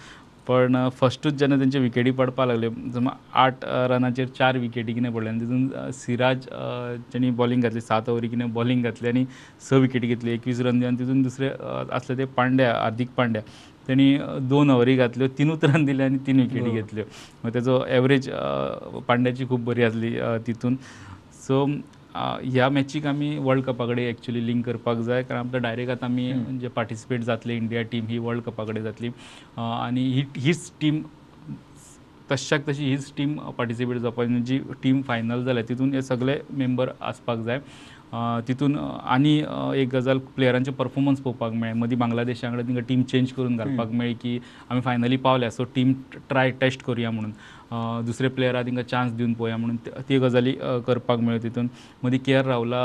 पण 0.49 0.77
फस्टूच 1.01 1.35
जेन्ना 1.39 1.57
तेंचे 1.61 1.79
विकेटी 1.79 2.11
पडपाक 2.19 2.47
लागले. 2.49 2.69
जमा 2.93 3.11
आठ 3.37 3.65
रनाचेर 3.91 4.27
चार 4.39 4.57
विकेटी 4.59 4.93
कितें 4.93 5.13
पडले. 5.13 5.29
आनी 5.29 5.41
तितून 5.41 5.91
सिराज 5.95 6.47
जेणी 7.13 7.31
बॉलिंग 7.41 7.63
घातली 7.63 7.81
सात 7.81 8.09
ओवरी 8.09 8.29
कितें 8.29 8.53
बॉलिंग 8.53 8.83
घातली 8.83 9.09
आनी 9.09 9.25
स 9.69 9.73
विकेटी 9.73 10.07
घेतली. 10.07 10.31
एकवीस 10.33 10.61
रन 10.61 10.81
दिवन 10.81 10.95
तितून 10.99 11.23
दुसरे 11.23 11.51
आसले 11.93 12.19
ते 12.19 12.25
पांड्या 12.37 12.73
हार्दीक 12.75 13.11
पांड्या. 13.17 13.43
अ, 13.89 14.39
दोन 14.49 14.71
ओव्हरी 14.71 14.97
घातल्यो 14.97 15.29
तिनूच 15.39 15.65
रन 15.65 15.85
दिले 15.85 16.05
आनी 16.05 16.19
तीन 16.27 16.41
विकेटी 16.41 16.71
घेतल्यो 16.71 17.05
मग 17.45 17.55
तेजो 17.55 17.85
एवरेज 17.99 18.29
पांड्याची 19.07 19.47
खूब 19.49 19.65
बरी 19.65 19.83
आसली 19.83 20.17
तितून 20.47 20.77
सो 21.47 21.65
ह्या 22.15 22.69
मॅचीक 22.69 23.07
आमी 23.07 23.37
वर्ल्ड 23.39 23.65
कपा 23.65 23.87
कडेन 23.87 24.09
एक्चुली 24.09 24.47
लिंक 24.47 24.65
करपाक 24.67 24.99
जाय. 25.07 25.23
कारण 25.23 25.41
आमकां 25.41 25.61
डायरेक्ट 25.63 25.91
आतां 25.93 26.09
आमी 26.11 26.33
जे 26.61 26.69
पार्टिसिपेट 26.77 27.21
जातले 27.25 27.57
इंडिया 27.57 27.83
टीम 27.93 28.07
ही 28.09 28.19
वर्ल्ड 28.19 28.43
कपा 28.45 28.65
कडेन 28.65 28.83
जातली. 28.85 29.11
आनी 29.59 30.05
ही 30.13 30.25
हीच 30.37 30.71
टीम 30.81 31.01
तशाक 32.31 32.69
तशी 32.69 32.85
हीच 32.91 33.13
टीम 33.17 33.39
पार्टिसिपेट 33.59 33.99
जावपाक 33.99 34.29
जी 34.47 34.59
टीम 34.83 35.01
फायनल 35.03 35.45
जाल्या 35.45 35.63
तितून 35.69 35.95
हे 35.95 36.03
सगळे 36.03 36.39
मेंबर 36.51 36.91
आसपाक 37.01 37.39
जाय. 37.45 37.61
तितून 38.49 38.77
आनी 38.77 39.37
एक 39.81 39.89
गजाल 39.95 40.19
प्लेयरांचे 40.37 40.71
परफॉर्मन्स 40.79 41.21
पळोवपाक 41.21 41.53
मेळ्ळे 41.53 41.79
मदीं 41.79 41.99
बांगलादेशा 41.99 42.51
कडेन 42.51 42.69
तिंका 42.69 42.81
टीम 42.89 43.03
चेंज 43.03 43.33
करून 43.33 43.57
घालपाक 43.57 43.91
मेळ्ळी 43.93 44.15
की 44.23 44.39
आमी 44.71 44.81
फायनली 44.81 45.17
पावल्या. 45.17 45.51
सो 45.51 45.65
टीम 45.75 45.93
ट्राय 46.29 46.51
टेस्ट 46.61 46.83
करुया 46.85 47.11
म्हणून. 47.11 47.33
दुसरे 48.05 48.29
प्लेयर 48.29 48.55
आहा 48.55 48.65
तिंका 48.67 48.83
चान्स 48.83 49.13
दिवन 49.15 49.33
पळोवया 49.33 49.57
म्हणून 49.57 49.77
ते- 49.87 49.93
ती 50.09 50.19
गजाली 50.19 50.53
करपाक 50.87 51.19
मेळ्ळ्यो 51.21 51.43
तितून 51.43 51.67
मदीं 52.03 52.19
के 52.27 52.35
आर 52.35 52.45
राहुला 52.47 52.81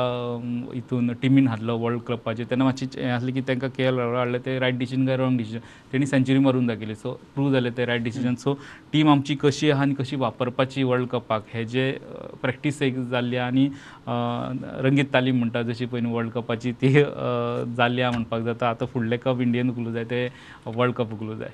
हितून 0.73 1.13
टिमीन 1.21 1.47
हाडलो 1.47 1.77
वर्ल्ड 1.79 2.01
कपाचेर 2.07 2.45
तेन्ना 2.49 2.65
मातशी 2.65 2.85
हें 2.95 3.11
आसलें 3.11 3.33
की 3.33 3.41
तांकां 3.47 3.69
के 3.77 3.85
आर 3.87 3.93
राहुला 3.93 4.17
हाडलें 4.19 4.39
ते 4.45 4.57
रायट 4.59 4.77
डिसिजन 4.77 5.05
काय 5.07 5.17
रॉंग 5.17 5.37
डिसिजन 5.37 5.59
तेणी 5.93 6.05
सेंचुरी 6.05 6.39
मारून 6.39 6.67
दाखयली 6.67 6.95
सो 6.95 7.13
प्रूव 7.35 7.51
जालें 7.51 7.71
ते 7.77 7.85
रायट 7.85 8.03
डिसिजन 8.03 8.35
सो 8.43 8.53
टीम 8.93 9.09
आमची 9.11 9.35
कशी 9.41 9.71
आहा 9.71 9.81
आनी 9.81 9.93
कशी 9.99 10.15
वापरपाची 10.15 10.83
वर्ल्ड 10.83 11.07
कपाक 11.09 11.45
हे 11.53 11.63
जे 11.65 11.91
प्रॅक्टीस 12.43 12.81
एक 12.81 12.99
जाल्ली 13.09 13.37
आनी 13.47 13.67
रंगीत 14.07 15.13
तालीम 15.13 15.37
म्हणटा 15.39 15.61
जशी 15.71 15.85
पयलीं 15.93 16.11
वर्ल्ड 16.13 16.31
कपाची 16.31 16.71
ती 16.81 16.93
जाल्ल्या 16.93 17.75
जाल्ली 17.77 18.01
आहा 18.01 18.11
म्हणपाक 18.11 18.41
जाता 18.43 18.69
आतां 18.69 18.87
फुडले 18.93 19.17
कप 19.25 19.41
इंडियन 19.41 19.69
उखलूं 19.69 19.93
जाय 19.93 20.03
ते 20.09 20.27
वर्ल्ड 20.65 20.95
कप 20.95 21.13
उखलूं 21.13 21.37
जाय 21.37 21.51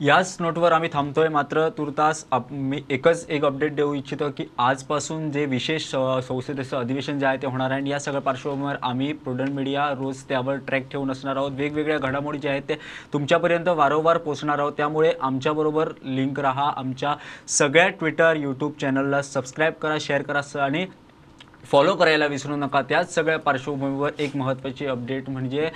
याच 0.00 0.36
नोटवर 0.40 0.72
आम्ही 0.72 0.90
थांबतोय. 0.92 1.28
मात्र 1.28 1.68
तुर्तास 1.68 2.24
आप- 2.30 2.54
मी 2.54 2.82
एकच 2.90 3.26
एक 3.28 3.44
अपडेट 3.44 3.74
देऊ 3.74 3.94
इच्छितो 3.94 4.30
की 4.36 4.44
आजपासून 4.58 5.30
जे 5.30 5.44
विशेष 5.44 5.82
संसदेचं 6.28 6.76
अधिवेशन 6.76 7.18
जे 7.18 7.26
आहे 7.26 7.36
ते 7.36 7.46
होणार 7.46 7.70
आहे. 7.70 7.80
आणि 7.80 7.90
या 7.90 7.98
सगळ्या 7.98 8.20
पार्श्वभूमीवर 8.20 8.74
आम्ही 8.82 9.12
प्रुडंट 9.12 9.48
मीडिया 9.48 9.90
रोज 9.90 10.22
त्यावर 10.22 10.54
ट्रॅक 10.56 10.88
ठेवून 10.90 11.10
असणार 11.10 11.36
आहोत. 11.36 11.52
वेगवेगळ्या 11.54 11.98
घडामोडी 11.98 12.38
ज्या 12.38 12.50
आहेत 12.50 12.62
ते 12.68 12.74
तुमच्यापर्यंत 13.12 13.68
वारंवार 13.68 14.18
पोहोचणार 14.18 14.58
आहोत. 14.58 14.72
त्यामुळे 14.76 15.12
आमच्याबरोबर 15.20 15.88
लिंक 16.04 16.40
राहा. 16.40 16.72
आमच्या 16.76 17.14
सगळ्या 17.48 17.88
ट्विटर 17.88 18.36
यूट्यूब 18.36 18.72
चॅनलला 18.80 19.22
सबस्क्राईब 19.22 19.72
करा 19.72 19.96
शेअर 20.00 20.22
करा 20.22 20.42
स- 20.42 20.56
आणि 20.56 20.86
फॉलो 21.64 21.94
करायला 21.94 22.26
विसरू 22.26 22.56
नका. 22.56 22.82
त्याच 22.82 23.14
सगळ्या 23.14 23.38
पार्श्वभूमीवर 23.38 24.10
एक 24.18 24.36
महत्त्वाची 24.36 24.86
अपडेट 24.86 25.30
म्हणजे 25.30 25.70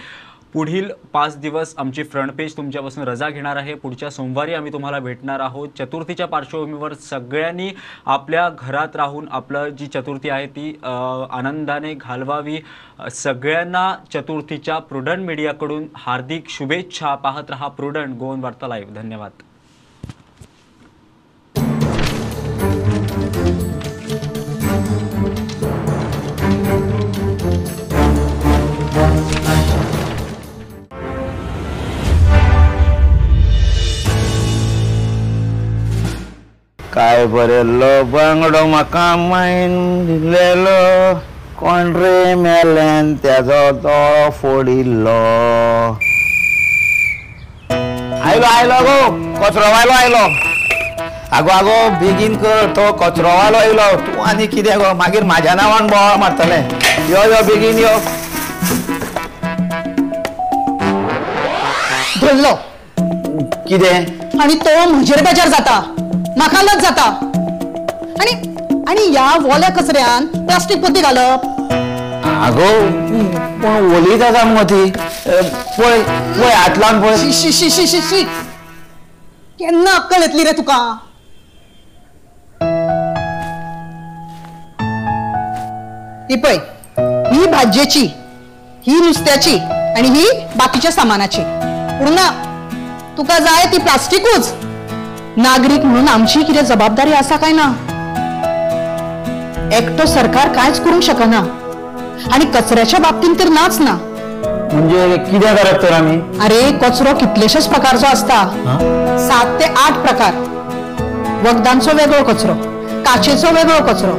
पुढील 0.52 0.90
पाच 1.12 1.36
दिवस 1.40 1.74
आमची 1.78 2.02
फ्रंट 2.02 2.30
पेज 2.30 2.56
तुमच्यापासून 2.56 3.04
रजा 3.04 3.28
घेणार 3.30 3.56
आहे. 3.56 3.74
पुढच्या 3.74 4.10
सोमवारी 4.10 4.54
आम्ही 4.54 4.72
तुम्हाला 4.72 4.98
भेटणार 4.98 5.40
आहोत. 5.40 5.68
चतुर्थीच्या 5.78 6.26
पार्श्वभूमीवर 6.26 6.94
सगळ्यांनी 6.94 7.70
आपल्या 8.06 8.48
घरात 8.58 8.96
राहून 8.96 9.28
आपलं 9.30 9.68
जी 9.68 9.86
चतुर्थी 9.86 10.30
आहे 10.30 10.46
ती 10.46 10.68
आनंदाने 10.82 11.94
घालवावी. 11.94 12.58
सगळ्यांना 13.10 13.94
चतुर्थीच्या 14.12 14.78
प्रुडंट 14.78 15.26
मीडियाकडून 15.26 15.86
हार्दिक 15.96 16.48
शुभेच्छा. 16.48 17.14
पाहत 17.14 17.50
रहा 17.50 17.68
प्रुडंट 17.68 18.16
गोवन 18.18 18.40
वार्ता 18.40 18.68
लाईव्ह 18.68 18.94
धन्यवाद. 18.94 19.42
काय 37.02 37.24
बरेलो 37.26 37.86
बांगडो 38.10 38.64
म्हाका 38.66 39.04
मायन 39.18 39.72
दिलेलो 40.06 40.74
कोण 41.58 41.88
रे 41.94 42.34
मेल्यान 42.38 43.14
त्याचो 43.22 43.62
तो 43.84 43.94
फोडिल्लो 44.40 45.10
आयलो 48.22 48.46
आयलो 48.46 48.76
गो 48.86 49.00
कचरोवालो 49.40 49.92
आयलो 49.92 50.22
आगो 51.38 51.50
आगो 51.50 51.78
बेगीन 52.00 52.36
कर 52.42 52.66
तो 52.76 52.84
कचरोवालो 53.00 53.58
आयलो 53.58 53.88
तूं 54.06 54.22
आनी 54.28 54.46
कितें 54.54 54.78
गो 54.80 54.92
मागीर 54.98 55.24
म्हाज्या 55.30 55.54
नांवान 55.62 55.86
बोवाळ 55.86 56.16
मारतले 56.20 56.60
यो 57.10 57.24
यो 57.32 57.42
बेगीन 57.48 57.78
यो 57.78 57.96
धरलो 62.22 62.54
कितें 63.68 64.40
आणि 64.42 64.54
तो 64.54 64.76
म्हजेर 64.92 65.22
बेजार 65.24 65.48
जाता 65.48 65.80
लज 66.38 66.82
जाता. 66.82 67.04
आणि 68.20 68.32
आणि 68.88 69.12
या 69.14 69.30
वोल्या 69.42 69.68
कचऱ्यान 69.70 70.26
प्लास्टीक 70.26 70.84
पत्ती 70.84 71.00
घालप. 71.00 71.46
आगो 72.44 72.70
पूण 73.62 73.94
ओलीत 73.96 74.22
आसा 74.22 74.44
मुगो 74.44 74.62
ती 74.70 74.82
अ, 74.82 75.40
पळय 75.78 76.02
पळय 76.38 76.52
हातलान 76.54 77.00
पळय 77.02 77.16
शी 77.16 77.32
शी 77.32 77.52
शी 77.52 77.70
शी 77.70 77.86
शी 77.86 78.00
शी. 78.00 78.22
केन्ना 79.58 79.94
अक्कल 79.94 80.22
येतली 80.22 80.44
रे 80.44 80.52
तुका? 80.52 80.78
ही 86.30 86.36
पळय 86.36 86.56
ही 87.32 87.46
भाजयेची 87.46 88.04
ही 88.86 89.00
नुस्त्याची 89.00 89.56
आणि 89.96 90.08
ही 90.08 90.26
बाकीच्या 90.56 90.92
सामानाची. 90.92 91.42
पूर्ण 91.98 92.16
तुका 93.16 93.38
जाय 93.38 93.66
ती 93.72 93.78
प्लास्टिकूच 93.78 94.52
नागरिक 95.36 95.84
म्हणून 95.84 96.08
आमची 96.08 96.42
कितें 96.42 96.64
जबाबदारी 96.64 97.12
आसा 97.12 97.36
काय 97.42 97.52
ना? 97.52 97.66
एकटो 99.76 100.06
सरकार 100.06 100.48
कांयच 100.52 100.80
करूंक 100.84 101.02
शकना. 101.02 101.38
आणि 102.32 102.44
कचऱ्याच्या 102.54 102.98
बाबतीत 103.00 103.38
तर 103.38 103.48
नाच 103.48 103.78
ना. 103.80 103.94
म्हणजे 104.72 105.16
कितें 105.30 105.54
करप 105.56 105.82
तर 105.82 105.92
आमी 105.92 106.16
अरे 106.44 106.60
कचरो 106.82 107.14
कितलेशेच 107.20 107.66
प्रकारचो 107.68 108.06
असता. 108.06 108.42
सात 109.28 109.58
ते 109.60 109.72
आठ 109.84 109.98
प्रकार. 110.02 110.34
वखदांचो 111.46 111.96
वेगळो 111.96 112.22
कचरो 112.24 112.54
काचेचो 113.06 113.54
वेगळो 113.54 113.82
कचरो 113.86 114.16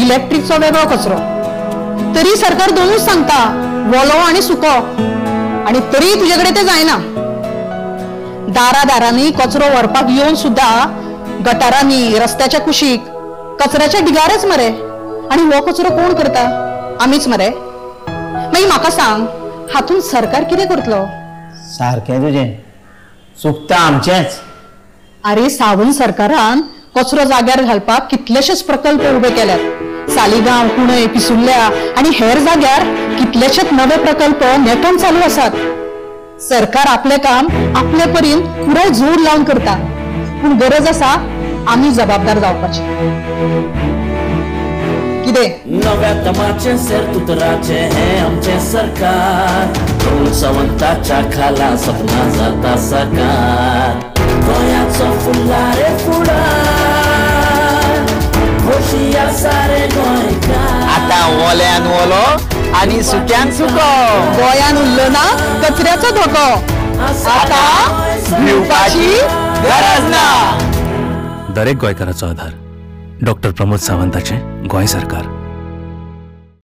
इलेक्ट्रिकचो 0.00 0.60
वेगळो 0.60 0.86
कचरो. 0.88 1.16
तरी 2.16 2.36
सरकार 2.36 2.70
दोनूच 2.70 3.04
सांगता 3.04 3.42
वलो 3.94 4.18
आणि 4.26 4.42
सुको. 4.42 4.76
आणि 5.66 5.80
तरी 5.92 6.14
तुझ्याकडे 6.20 6.50
ते 6.50 6.64
जायना. 6.64 6.98
दारा 8.54 8.82
दारांनी 8.84 9.30
कचरो 9.30 9.70
व्हरपाक 9.70 10.10
येऊन 10.10 10.34
सुद्धा 10.34 10.68
गटारांनी 11.46 12.18
रस्त्याच्या 12.18 12.60
कुशीक 12.60 13.00
कचऱ्याच्या 13.60 14.00
ढिगारच 14.00 14.44
मरे. 14.44 14.66
आणि 15.30 15.42
हो 15.42 15.60
कचरो 15.60 15.88
कोण 15.88 16.14
करता? 16.14 16.42
आमीच 17.00 17.28
मरे. 17.28 17.48
मागीर 17.48 18.66
म्हाका 18.66 18.90
सांग 18.90 19.26
हातून 19.74 20.00
सरकार 20.00 20.44
कितें 20.44 20.66
करतलो? 20.66 21.04
सारकें 21.76 22.22
तुजें. 22.22 22.52
चुकता 23.42 23.76
आमचेंच. 23.76 24.40
अरे 25.24 25.50
सावंत 25.50 25.94
सरकारान 25.94 26.60
कचरो 26.96 27.24
जाग्यार 27.24 27.62
घालपाक 27.62 28.08
कितलेशेच 28.10 28.62
प्रकल्प 28.62 29.02
उबे 29.16 29.30
केल्यात. 29.30 30.10
सालिगांव 30.10 30.68
कुणय 30.68 31.06
पिसुल्ल्या 31.06 31.64
आणि 31.98 32.10
हेर 32.14 32.38
जाग्यार 32.38 32.84
कितलेशेच 33.18 33.72
नवे 33.72 33.96
प्रकल्प 33.96 34.44
नेटान 34.58 34.96
चालू 34.96 35.20
आसात. 35.24 35.50
सरकार 36.40 36.86
आपले 36.88 37.16
काम 37.24 37.46
आपले 37.76 38.04
परीन 38.12 38.40
पुराय 38.58 38.88
जोर 38.98 39.18
लावन 39.20 39.42
करता. 39.44 39.74
पूण 40.42 40.56
गरज 40.58 40.86
आसा 40.88 41.10
आमी 41.68 41.90
जबाबदार 41.92 42.38
जावपाची. 42.38 42.82
कितें 45.24 45.48
नव्या 45.80 46.12
दमाचे 46.24 46.76
सेरतुतराचे 46.78 47.80
हे 47.94 48.06
आमचे 48.18 48.58
सरकार. 48.70 49.74
सावंताच्या 50.40 51.20
खाला 51.34 51.68
सपना 51.76 52.28
जाता 52.36 52.76
साकार. 52.86 53.90
गोंयाचो 54.46 55.10
फुल्लारे 55.24 55.96
फुडार. 56.04 57.98
खोशिया 58.64 59.26
सारे 59.42 59.86
गोंयकार 59.94 60.88
आतां 60.96 61.22
ओल्यान 61.48 61.86
ओलो. 62.00 62.24
आनी 62.76 63.02
सुक्यान 63.02 63.50
सुको 63.52 63.88
गोंयान 64.36 64.76
उरलो 64.78 65.08
ना 65.14 65.24
कचऱ्याचो 65.62 66.10
धोको. 66.16 66.46
आता 67.30 67.62
भिवपाची 68.44 69.10
गरज 69.64 70.04
ना. 70.12 70.24
दरेक 71.54 71.76
गोंयकाराचो 71.78 72.26
आधार. 72.26 72.52
डॉक्टर 73.22 73.50
प्रमोद 73.52 73.78
सावंताचें 73.78 74.68
गोंय 74.68 74.86
सरकार. 74.86 75.39